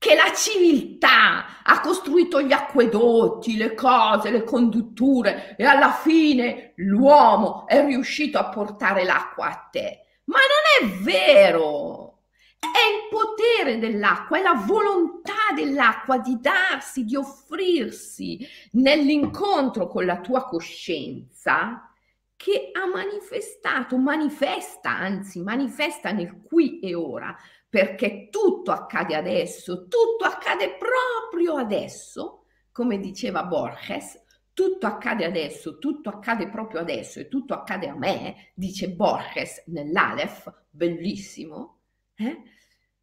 [0.05, 7.67] che la civiltà ha costruito gli acquedotti, le cose, le condutture e alla fine l'uomo
[7.67, 10.05] è riuscito a portare l'acqua a te.
[10.25, 12.19] Ma non è vero!
[12.59, 20.21] È il potere dell'acqua, è la volontà dell'acqua di darsi, di offrirsi nell'incontro con la
[20.21, 21.89] tua coscienza
[22.37, 27.35] che ha manifestato, manifesta, anzi manifesta nel qui e ora,
[27.75, 34.17] perché tutto accade adesso, tutto accade proprio adesso, come diceva Borges,
[34.53, 40.67] tutto accade adesso, tutto accade proprio adesso e tutto accade a me, dice Borges nell'Aleph,
[40.71, 41.81] bellissimo.
[42.15, 42.43] Eh?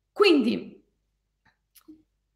[0.10, 0.82] Quindi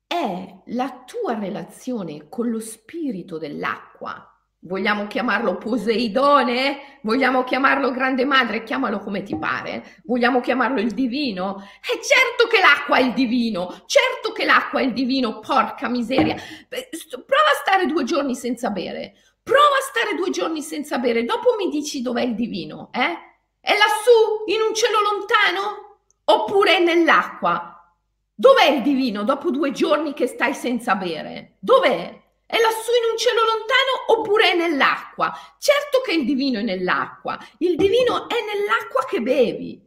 [0.05, 4.34] è la tua relazione con lo spirito dell'acqua
[4.66, 6.97] Vogliamo chiamarlo Poseidone?
[7.01, 8.63] Vogliamo chiamarlo Grande Madre?
[8.63, 10.01] Chiamalo come ti pare.
[10.05, 11.61] Vogliamo chiamarlo il divino?
[11.80, 16.34] È certo che l'acqua è il divino, certo che l'acqua è il divino, porca miseria.
[16.34, 19.13] Prova a stare due giorni senza bere.
[19.43, 23.34] Prova a stare due giorni senza bere, dopo mi dici dov'è il divino, eh?
[23.59, 25.99] È lassù, in un cielo lontano?
[26.24, 27.93] Oppure è nell'acqua?
[28.34, 31.57] Dov'è il divino dopo due giorni che stai senza bere?
[31.59, 32.24] Dov'è?
[32.47, 35.33] È lassù in un cielo lontano oppure è nell'acqua?
[35.57, 39.81] Certo che il divino è nell'acqua, il divino è nell'acqua che bevi.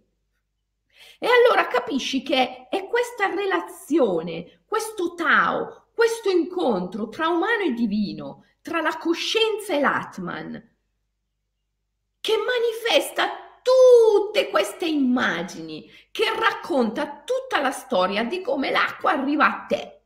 [1.20, 8.44] E allora capisci che è questa relazione, questo Tao, questo incontro tra umano e divino,
[8.62, 10.76] tra la coscienza e l'Atman,
[12.20, 19.66] che manifesta tutte queste immagini, che racconta tutta la storia di come l'acqua arriva a
[19.66, 19.97] te.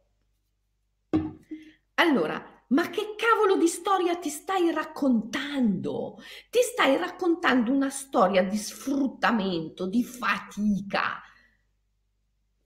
[2.02, 6.20] Allora, ma che cavolo di storia ti stai raccontando?
[6.50, 11.22] Ti stai raccontando una storia di sfruttamento, di fatica.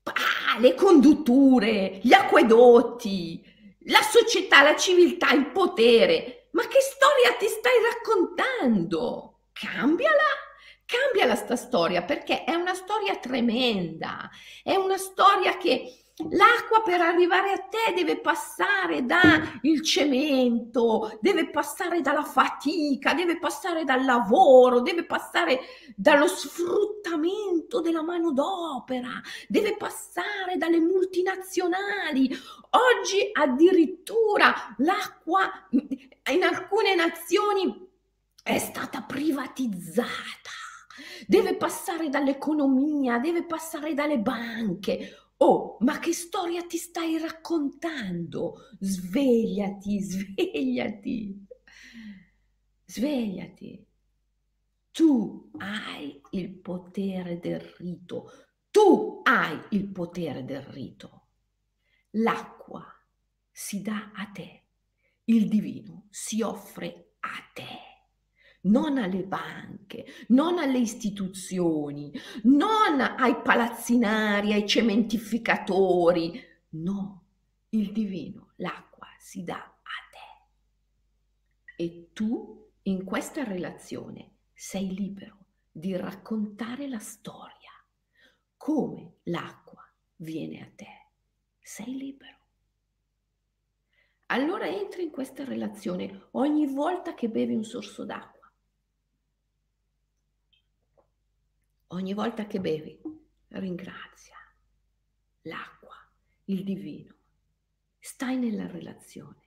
[0.04, 3.44] Ah, le condutture, gli acquedotti,
[3.80, 6.48] la società, la civiltà, il potere.
[6.52, 9.40] Ma che storia ti stai raccontando?
[9.52, 10.44] Cambiala
[10.86, 14.30] cambiala sta storia perché è una storia tremenda,
[14.62, 22.00] è una storia che L'acqua per arrivare a te deve passare dal cemento, deve passare
[22.00, 25.60] dalla fatica, deve passare dal lavoro, deve passare
[25.94, 32.34] dallo sfruttamento della manodopera, deve passare dalle multinazionali.
[32.70, 37.88] Oggi addirittura l'acqua in alcune nazioni
[38.42, 40.54] è stata privatizzata.
[41.26, 45.25] Deve passare dall'economia, deve passare dalle banche.
[45.38, 48.54] Oh, ma che storia ti stai raccontando?
[48.80, 51.46] Svegliati, svegliati,
[52.86, 53.86] svegliati.
[54.92, 58.30] Tu hai il potere del rito,
[58.70, 61.28] tu hai il potere del rito.
[62.12, 62.82] L'acqua
[63.52, 64.68] si dà a te,
[65.24, 67.95] il divino si offre a te
[68.66, 72.12] non alle banche, non alle istituzioni,
[72.44, 76.40] non ai palazzinari, ai cementificatori.
[76.70, 77.24] No,
[77.70, 81.82] il divino, l'acqua si dà a te.
[81.82, 87.70] E tu in questa relazione sei libero di raccontare la storia,
[88.56, 89.82] come l'acqua
[90.16, 91.08] viene a te.
[91.60, 92.34] Sei libero.
[94.26, 98.35] Allora entri in questa relazione ogni volta che bevi un sorso d'acqua
[101.88, 103.00] Ogni volta che bevi,
[103.48, 104.36] ringrazia
[105.42, 105.94] l'acqua,
[106.46, 107.14] il divino.
[107.98, 109.42] Stai nella relazione.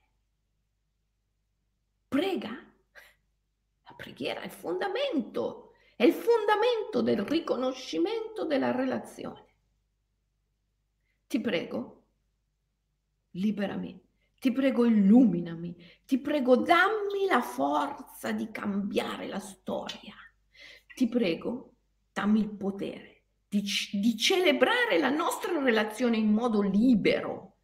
[2.08, 2.50] Prega.
[2.50, 9.48] La preghiera è il fondamento, è il fondamento del riconoscimento della relazione.
[11.28, 12.06] Ti prego,
[13.32, 14.02] liberami.
[14.40, 15.76] Ti prego, illuminami.
[16.06, 20.16] Ti prego, dammi la forza di cambiare la storia.
[20.96, 21.69] Ti prego,
[22.20, 23.64] dammi il potere di,
[23.94, 27.60] di celebrare la nostra relazione in modo libero,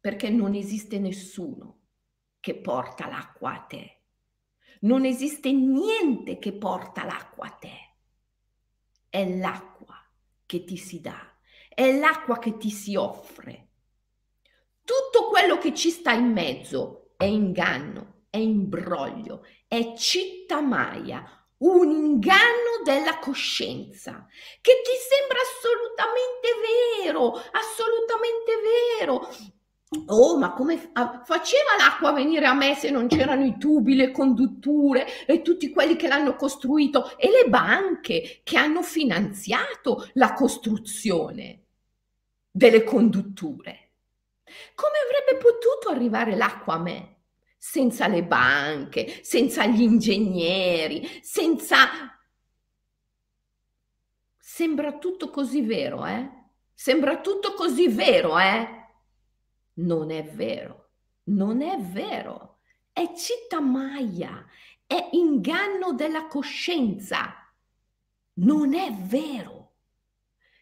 [0.00, 1.78] perché non esiste nessuno
[2.40, 3.98] che porta l'acqua a te.
[4.80, 7.94] Non esiste niente che porta l'acqua a te.
[9.08, 9.96] È l'acqua
[10.46, 13.68] che ti si dà, è l'acqua che ti si offre.
[14.82, 21.90] Tutto quello che ci sta in mezzo è inganno, è imbroglio, è citta maia, un
[21.90, 24.26] inganno della coscienza
[24.60, 26.48] che ti sembra assolutamente
[27.02, 28.52] vero, assolutamente
[28.98, 29.58] vero.
[30.06, 35.26] Oh, ma come faceva l'acqua venire a me se non c'erano i tubi, le condutture
[35.26, 41.64] e tutti quelli che l'hanno costruito e le banche che hanno finanziato la costruzione
[42.50, 43.90] delle condutture?
[44.74, 47.19] Come avrebbe potuto arrivare l'acqua a me?
[47.62, 51.88] Senza le banche, senza gli ingegneri, senza...
[54.38, 56.28] Sembra tutto così vero, eh?
[56.72, 58.66] Sembra tutto così vero, eh?
[59.74, 60.92] Non è vero,
[61.24, 62.60] non è vero.
[62.90, 64.42] È città Maya,
[64.86, 67.46] è inganno della coscienza.
[68.34, 69.74] Non è vero.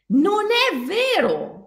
[0.07, 1.58] Non è vero.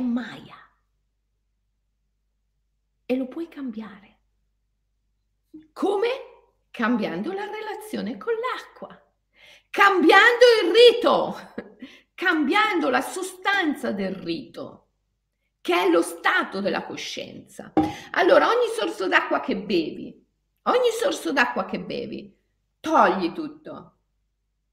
[0.00, 0.56] È Maya.
[3.04, 4.18] E lo puoi cambiare.
[5.74, 6.08] Come?
[6.70, 8.98] Cambiando la relazione con l'acqua,
[9.68, 11.36] cambiando il rito,
[12.14, 14.86] cambiando la sostanza del rito
[15.60, 17.74] che è lo stato della coscienza.
[18.12, 20.26] Allora, ogni sorso d'acqua che bevi,
[20.62, 22.34] ogni sorso d'acqua che bevi,
[22.80, 23.96] togli tutto.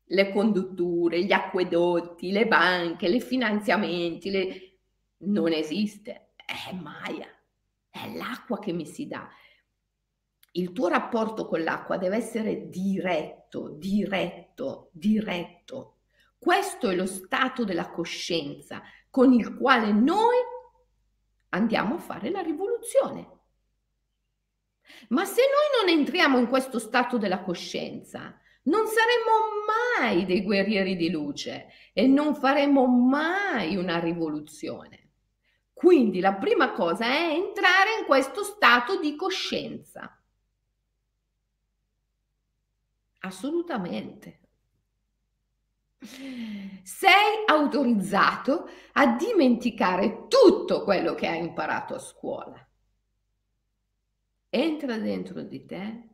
[0.05, 4.76] Le condutture, gli acquedotti, le banche, i finanziamenti, le...
[5.19, 7.27] non esiste, è Maya,
[7.89, 9.27] è l'acqua che mi si dà.
[10.51, 15.97] Il tuo rapporto con l'acqua deve essere diretto, diretto, diretto.
[16.37, 20.37] Questo è lo stato della coscienza con il quale noi
[21.49, 23.35] andiamo a fare la rivoluzione.
[25.09, 29.65] Ma se noi non entriamo in questo stato della coscienza, non saremo
[29.97, 35.06] mai dei guerrieri di luce e non faremo mai una rivoluzione.
[35.77, 40.19] Quindi la prima cosa è entrare in questo stato di coscienza.
[43.19, 44.39] Assolutamente
[45.99, 52.67] sei autorizzato a dimenticare tutto quello che hai imparato a scuola.
[54.49, 56.09] Entra dentro di te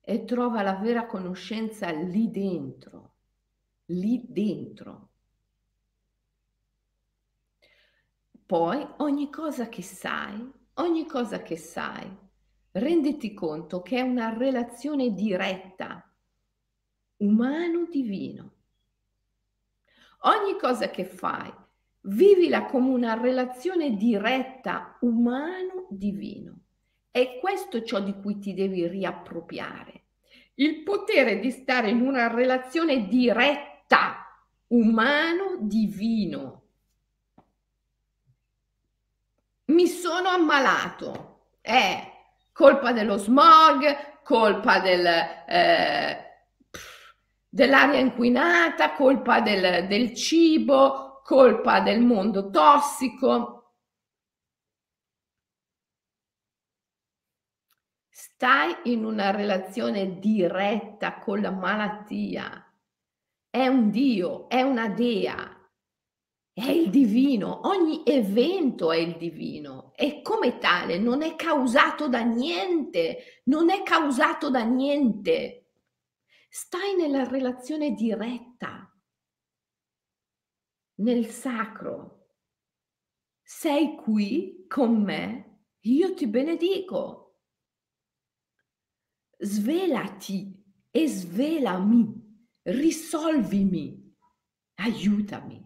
[0.00, 3.16] e trova la vera conoscenza lì dentro,
[3.86, 5.10] lì dentro.
[8.46, 12.08] Poi ogni cosa che sai, ogni cosa che sai,
[12.72, 16.08] renditi conto che è una relazione diretta,
[17.18, 18.54] umano-divino
[20.26, 21.52] Ogni cosa che fai,
[22.02, 26.58] vivila come una relazione diretta umano-divino.
[27.12, 30.02] E questo ciò di cui ti devi riappropriare.
[30.54, 34.26] Il potere di stare in una relazione diretta
[34.68, 36.62] umano-divino.
[39.66, 41.50] Mi sono ammalato.
[41.60, 42.12] È
[42.52, 45.06] colpa dello smog, colpa del...
[45.06, 46.26] Eh,
[47.56, 53.72] dell'aria inquinata, colpa del, del cibo, colpa del mondo tossico.
[58.10, 62.62] Stai in una relazione diretta con la malattia.
[63.48, 65.55] È un Dio, è una dea,
[66.56, 72.22] è il divino, ogni evento è il divino e come tale non è causato da
[72.22, 75.66] niente, non è causato da niente
[76.56, 78.90] stai nella relazione diretta,
[81.00, 82.30] nel sacro.
[83.42, 87.42] Sei qui con me, io ti benedico.
[89.36, 94.16] Svelati e svelami, risolvimi,
[94.76, 95.65] aiutami.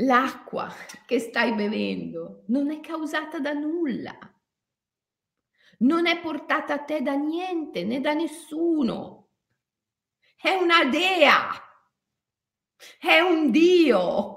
[0.00, 0.72] L'acqua
[1.06, 4.16] che stai bevendo non è causata da nulla
[5.78, 9.28] non è portata a te da niente né da nessuno.
[10.36, 11.50] È una dea,
[12.98, 14.34] è un Dio.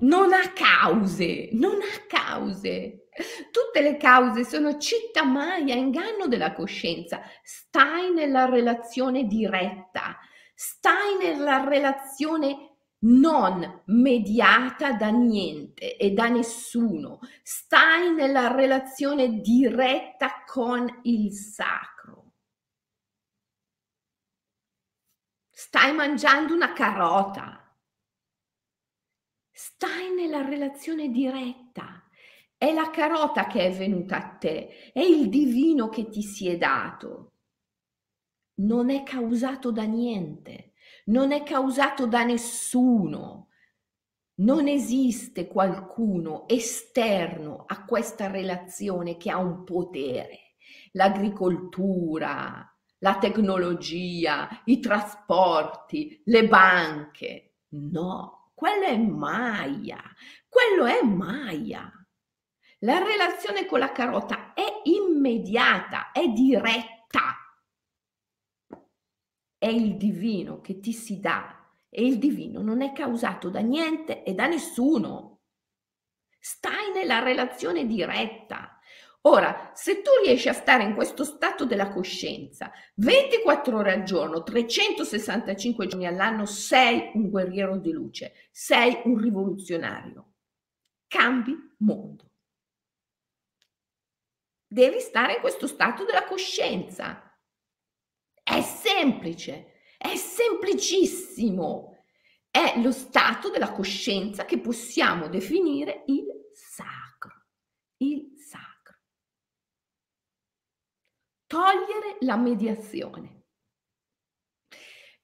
[0.00, 3.08] Non ha cause, non ha cause.
[3.52, 7.22] Tutte le cause sono città maya, inganno della coscienza.
[7.42, 10.18] Stai nella relazione diretta,
[10.54, 12.73] stai nella relazione
[13.04, 22.32] non mediata da niente e da nessuno, stai nella relazione diretta con il sacro.
[25.50, 27.60] Stai mangiando una carota.
[29.50, 32.02] Stai nella relazione diretta.
[32.56, 36.56] È la carota che è venuta a te, è il divino che ti si è
[36.56, 37.32] dato.
[38.56, 40.63] Non è causato da niente
[41.04, 43.48] non è causato da nessuno.
[44.36, 50.54] Non esiste qualcuno esterno a questa relazione che ha un potere.
[50.92, 57.58] L'agricoltura, la tecnologia, i trasporti, le banche.
[57.68, 60.02] No, quello è Maya,
[60.48, 61.92] quello è Maya.
[62.80, 67.43] La relazione con la carota è immediata, è diretta
[69.64, 71.58] è il divino che ti si dà
[71.88, 75.40] e il divino non è causato da niente e da nessuno.
[76.38, 78.78] Stai nella relazione diretta.
[79.22, 84.42] Ora, se tu riesci a stare in questo stato della coscienza 24 ore al giorno,
[84.42, 90.32] 365 giorni all'anno, sei un guerriero di luce, sei un rivoluzionario.
[91.08, 92.32] Cambi mondo.
[94.66, 97.33] devi stare in questo stato della coscienza.
[98.44, 102.04] È semplice, è semplicissimo.
[102.50, 107.46] È lo stato della coscienza che possiamo definire il sacro.
[107.96, 108.98] Il sacro.
[111.46, 113.46] Togliere la mediazione.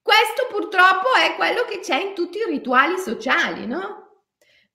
[0.01, 4.23] Questo purtroppo è quello che c'è in tutti i rituali sociali, no?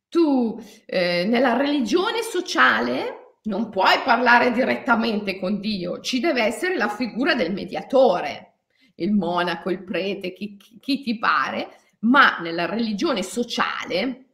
[0.08, 6.88] Tu eh, nella religione sociale non puoi parlare direttamente con Dio, ci deve essere la
[6.88, 8.58] figura del mediatore,
[8.96, 11.68] il monaco, il prete, chi, chi, ti pare,
[12.00, 14.24] ma nella religione sociale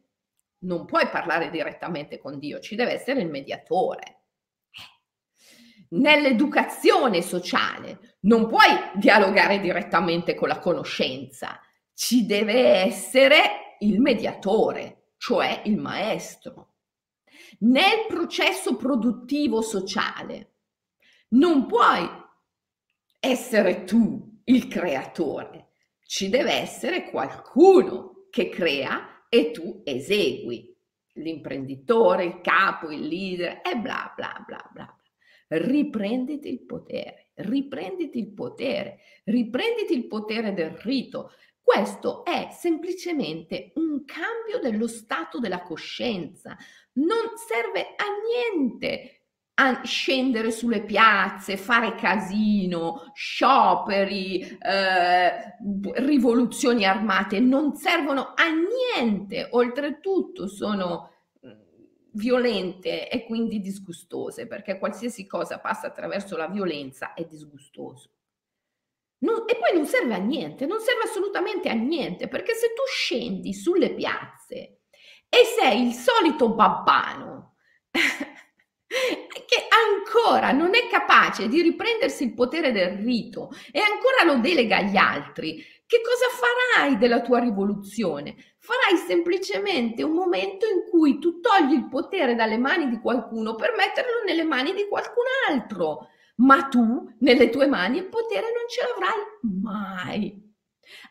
[0.59, 4.21] non puoi parlare direttamente con Dio, ci deve essere il mediatore.
[5.89, 11.59] Nell'educazione sociale non puoi dialogare direttamente con la conoscenza,
[11.93, 16.72] ci deve essere il mediatore, cioè il maestro
[17.59, 20.55] nel processo produttivo sociale
[21.29, 22.07] non puoi
[23.19, 25.69] essere tu il creatore,
[26.05, 30.71] ci deve essere qualcuno che crea e tu esegui.
[31.13, 34.97] L'imprenditore, il capo, il leader e bla bla bla bla.
[35.47, 41.31] Riprenditi il potere, riprenditi il potere, riprenditi il potere del rito.
[41.73, 46.55] Questo è semplicemente un cambio dello stato della coscienza,
[46.93, 49.21] non serve a niente
[49.81, 55.55] scendere sulle piazze, fare casino, scioperi, eh,
[55.93, 61.09] rivoluzioni armate, non servono a niente, oltretutto sono
[61.43, 61.51] mm,
[62.11, 68.11] violente e quindi disgustose, perché qualsiasi cosa passa attraverso la violenza è disgustoso.
[69.23, 72.83] Non, e poi non serve a niente, non serve assolutamente a niente, perché se tu
[72.87, 74.81] scendi sulle piazze
[75.29, 77.55] e sei il solito babbano
[77.89, 84.77] che ancora non è capace di riprendersi il potere del rito e ancora lo delega
[84.77, 88.35] agli altri, che cosa farai della tua rivoluzione?
[88.59, 93.73] Farai semplicemente un momento in cui tu togli il potere dalle mani di qualcuno per
[93.77, 98.81] metterlo nelle mani di qualcun altro, ma tu nelle tue mani il potere non ce
[98.81, 100.41] l'avrai mai.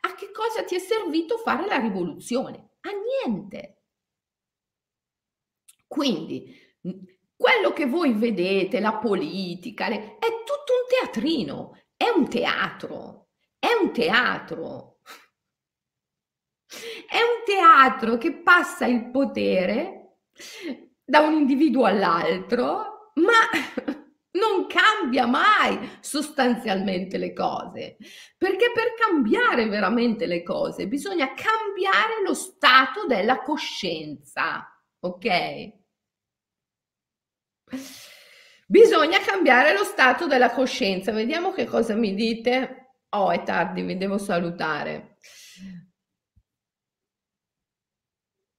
[0.01, 2.77] A che cosa ti è servito fare la rivoluzione?
[2.81, 3.83] A niente.
[5.87, 6.55] Quindi
[7.37, 13.93] quello che voi vedete, la politica, è tutto un teatrino, è un teatro, è un
[13.93, 15.01] teatro.
[17.07, 20.21] È un teatro che passa il potere
[21.05, 23.92] da un individuo all'altro, ma
[24.43, 27.97] non cambia mai sostanzialmente le cose,
[28.37, 34.67] perché per cambiare veramente le cose bisogna cambiare lo stato della coscienza,
[35.01, 35.81] ok?
[38.67, 41.13] Bisogna cambiare lo stato della coscienza.
[41.13, 42.95] Vediamo che cosa mi dite.
[43.11, 45.19] Oh, è tardi, vi devo salutare.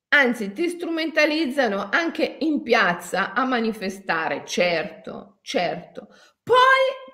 [0.10, 6.08] Anzi, ti strumentalizzano anche in piazza a manifestare, certo, certo.
[6.42, 6.56] Poi,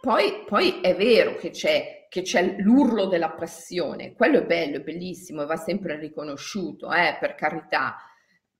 [0.01, 4.81] poi, poi è vero che c'è, che c'è l'urlo della pressione, quello è bello, è
[4.81, 7.97] bellissimo e va sempre riconosciuto, eh, per carità.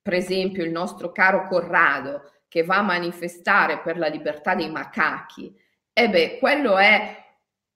[0.02, 5.56] Per esempio, il nostro caro Corrado, che va a manifestare per la libertà dei macachi,
[5.94, 7.16] e beh, quello è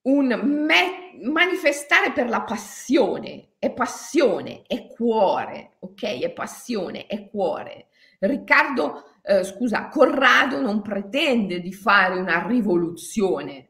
[0.03, 0.27] un
[0.67, 6.19] me- manifestare per la passione, è passione, è cuore, ok?
[6.21, 7.87] È passione, è cuore.
[8.19, 13.69] Riccardo, eh, scusa, Corrado non pretende di fare una rivoluzione.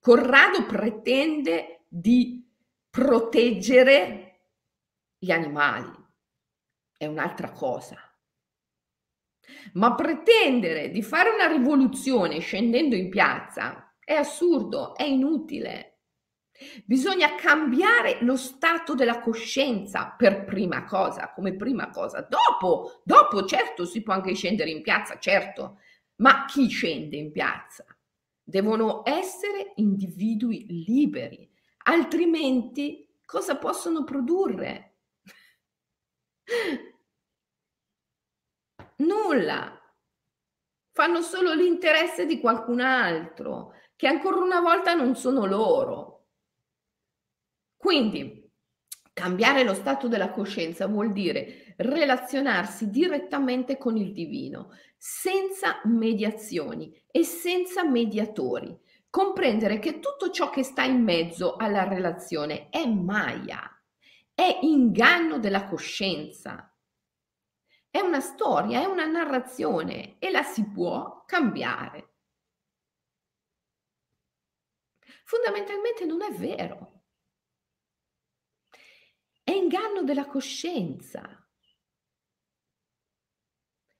[0.00, 2.44] Corrado pretende di
[2.90, 4.40] proteggere
[5.16, 5.90] gli animali.
[6.96, 7.96] È un'altra cosa.
[9.74, 15.91] Ma pretendere di fare una rivoluzione scendendo in piazza è assurdo, è inutile.
[16.84, 22.20] Bisogna cambiare lo stato della coscienza per prima cosa, come prima cosa.
[22.20, 25.78] Dopo, dopo certo si può anche scendere in piazza, certo,
[26.16, 27.84] ma chi scende in piazza?
[28.42, 31.48] Devono essere individui liberi,
[31.84, 34.96] altrimenti cosa possono produrre?
[38.96, 39.76] Nulla.
[40.94, 46.11] Fanno solo l'interesse di qualcun altro, che ancora una volta non sono loro.
[47.82, 48.48] Quindi,
[49.12, 57.24] cambiare lo stato della coscienza vuol dire relazionarsi direttamente con il divino, senza mediazioni e
[57.24, 58.78] senza mediatori.
[59.10, 63.68] Comprendere che tutto ciò che sta in mezzo alla relazione è Maya,
[64.32, 66.72] è inganno della coscienza,
[67.90, 72.10] è una storia, è una narrazione e la si può cambiare.
[75.24, 77.01] Fondamentalmente non è vero.
[79.52, 81.46] È inganno della coscienza.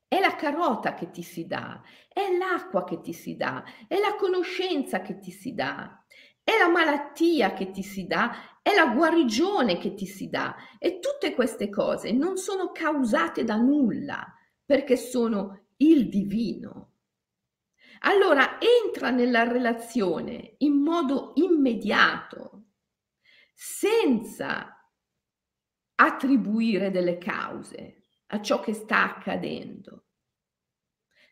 [0.08, 4.16] È la carota che ti si dà, è l'acqua che ti si dà, è la
[4.16, 6.02] conoscenza che ti si dà,
[6.42, 10.56] è la malattia che ti si dà, è la guarigione che ti si dà.
[10.78, 14.34] E tutte queste cose non sono causate da nulla,
[14.64, 16.92] perché sono il divino.
[18.04, 22.68] Allora entra nella relazione in modo immediato,
[23.52, 24.78] senza
[26.04, 30.06] attribuire delle cause a ciò che sta accadendo.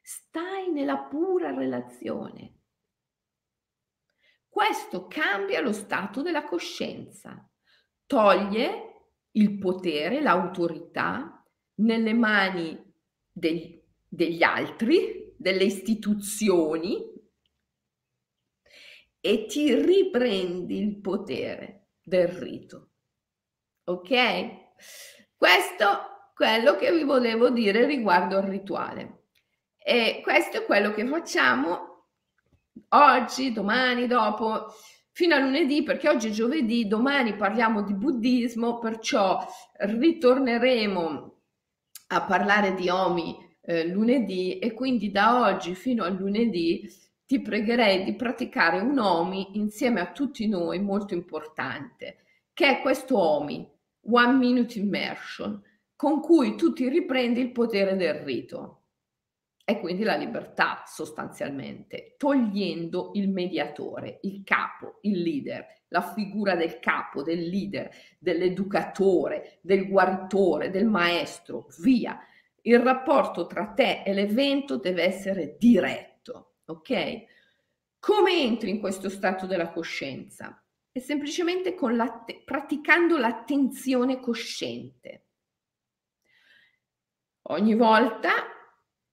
[0.02, 2.58] Stai nella pura relazione.
[4.48, 7.48] Questo cambia lo stato della coscienza,
[8.06, 8.86] toglie
[9.32, 11.44] il potere, l'autorità
[11.76, 12.78] nelle mani
[13.30, 17.08] degli, degli altri, delle istituzioni
[19.20, 22.89] e ti riprendi il potere del rito.
[23.90, 24.10] Ok?
[25.36, 25.98] Questo è
[26.34, 29.24] quello che vi volevo dire riguardo al rituale.
[29.76, 32.06] E questo è quello che facciamo
[32.90, 34.66] oggi, domani, dopo,
[35.12, 39.44] fino a lunedì, perché oggi è giovedì, domani parliamo di buddismo, perciò
[39.78, 41.34] ritorneremo
[42.08, 46.88] a parlare di Omi eh, lunedì e quindi da oggi fino a lunedì
[47.26, 53.18] ti pregherei di praticare un Omi insieme a tutti noi, molto importante, che è questo
[53.18, 53.68] Omi,
[54.02, 55.62] One Minute Immersion,
[55.94, 58.76] con cui tu ti riprendi il potere del rito
[59.64, 66.80] e quindi la libertà sostanzialmente, togliendo il mediatore, il capo, il leader, la figura del
[66.80, 67.88] capo, del leader,
[68.18, 72.18] dell'educatore, del guaritore, del maestro, via.
[72.62, 77.24] Il rapporto tra te e l'evento deve essere diretto, ok?
[78.00, 80.60] Come entri in questo stato della coscienza?
[80.92, 81.96] È semplicemente con
[82.44, 85.26] praticando l'attenzione cosciente.
[87.42, 88.30] Ogni volta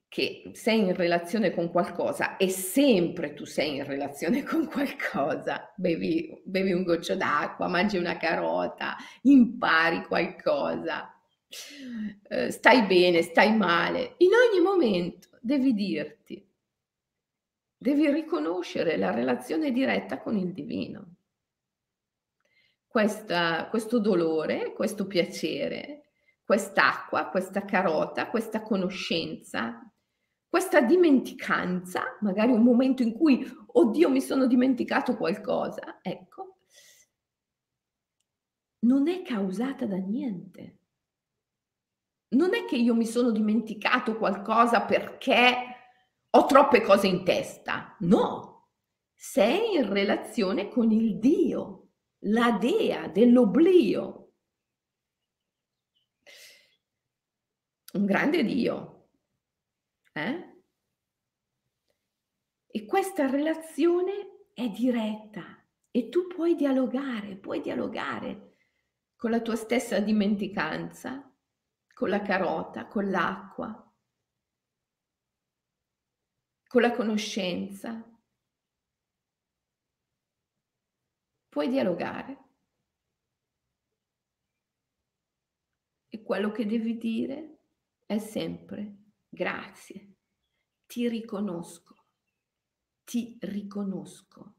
[0.07, 6.41] che sei in relazione con qualcosa e sempre tu sei in relazione con qualcosa, bevi,
[6.43, 11.13] bevi un goccio d'acqua, mangi una carota, impari qualcosa,
[12.27, 16.43] eh, stai bene, stai male, in ogni momento devi dirti,
[17.77, 21.16] devi riconoscere la relazione diretta con il divino.
[22.97, 29.87] Questa, questo dolore, questo piacere, quest'acqua, questa carota, questa conoscenza,
[30.49, 36.57] questa dimenticanza, magari un momento in cui, oddio, mi sono dimenticato qualcosa, ecco,
[38.79, 40.79] non è causata da niente.
[42.29, 45.55] Non è che io mi sono dimenticato qualcosa perché
[46.31, 47.95] ho troppe cose in testa.
[47.99, 48.69] No,
[49.13, 51.86] sei in relazione con il Dio,
[52.19, 54.33] la dea dell'oblio.
[57.93, 59.09] Un grande Dio,
[60.13, 60.55] eh?
[62.67, 68.57] E questa relazione è diretta e tu puoi dialogare, puoi dialogare
[69.15, 71.33] con la tua stessa dimenticanza,
[71.93, 73.95] con la carota, con l'acqua,
[76.67, 78.16] con la conoscenza.
[81.57, 82.37] Puoi dialogare.
[86.07, 87.61] E quello che devi dire
[88.05, 90.17] è sempre Grazie.
[90.85, 91.95] Ti riconosco.
[93.03, 94.57] Ti riconosco.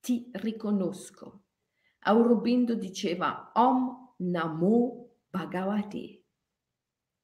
[0.00, 1.44] Ti riconosco.
[2.00, 6.24] Aurobindo diceva Om Namo Bhagavate.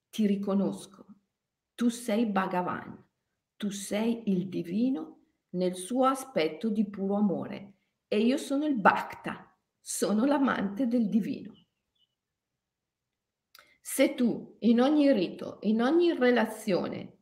[0.08, 1.04] Ti riconosco.
[1.74, 3.06] Tu sei Bhagavan.
[3.54, 7.77] Tu sei il divino nel suo aspetto di puro amore
[8.08, 11.54] e io sono il Bhakta, sono l'amante del divino.
[13.80, 17.18] Se tu in ogni rito, in ogni relazione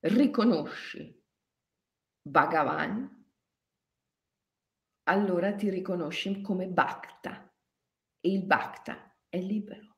[0.00, 1.18] riconosci
[2.22, 3.18] Bhagavan,
[5.04, 7.52] allora ti riconosci come Bhakta
[8.20, 9.96] e il Bhakta è libero.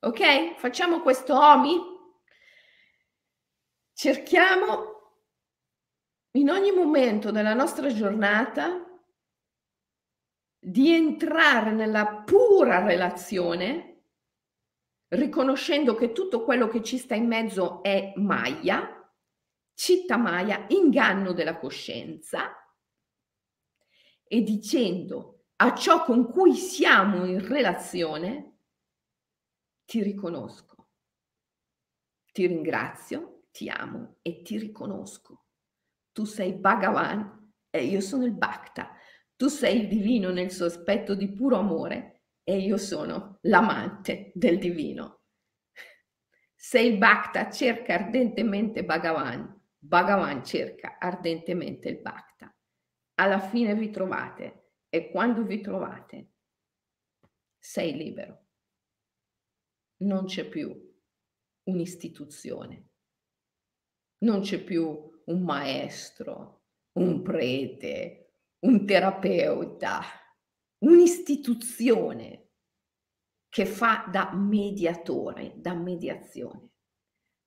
[0.00, 0.56] Ok?
[0.56, 1.78] Facciamo questo Omi?
[3.92, 4.97] Cerchiamo
[6.38, 8.84] in ogni momento della nostra giornata
[10.56, 14.02] di entrare nella pura relazione,
[15.08, 19.12] riconoscendo che tutto quello che ci sta in mezzo è Maya,
[19.74, 22.52] citta Maya, inganno della coscienza,
[24.22, 28.58] e dicendo a ciò con cui siamo in relazione,
[29.84, 30.88] ti riconosco,
[32.30, 35.46] ti ringrazio, ti amo e ti riconosco.
[36.12, 38.96] Tu sei Bhagavan e io sono il Bhakta.
[39.36, 44.58] Tu sei il divino nel suo aspetto di puro amore e io sono l'amante del
[44.58, 45.22] divino.
[46.54, 52.52] Se il Bhakta cerca ardentemente Bhagavan, Bhagavan cerca ardentemente il Bhakta.
[53.14, 56.32] Alla fine vi trovate e quando vi trovate
[57.58, 58.46] sei libero.
[59.98, 60.74] Non c'è più
[61.64, 62.88] un'istituzione,
[64.18, 70.02] non c'è più un maestro, un prete, un terapeuta,
[70.78, 72.50] un'istituzione
[73.48, 76.72] che fa da mediatore, da mediazione.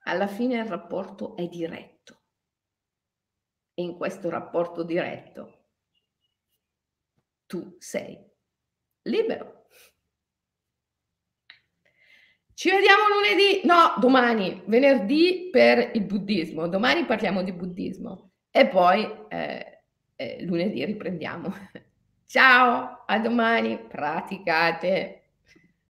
[0.06, 2.24] Alla fine il rapporto è diretto
[3.74, 5.60] e in questo rapporto diretto
[7.46, 8.18] tu sei
[9.04, 9.61] libero.
[12.62, 16.68] Ci vediamo lunedì, no, domani, venerdì per il buddismo.
[16.68, 19.84] Domani parliamo di buddismo e poi eh,
[20.16, 21.52] eh, lunedì riprendiamo.
[22.28, 25.21] Ciao, a domani, praticate.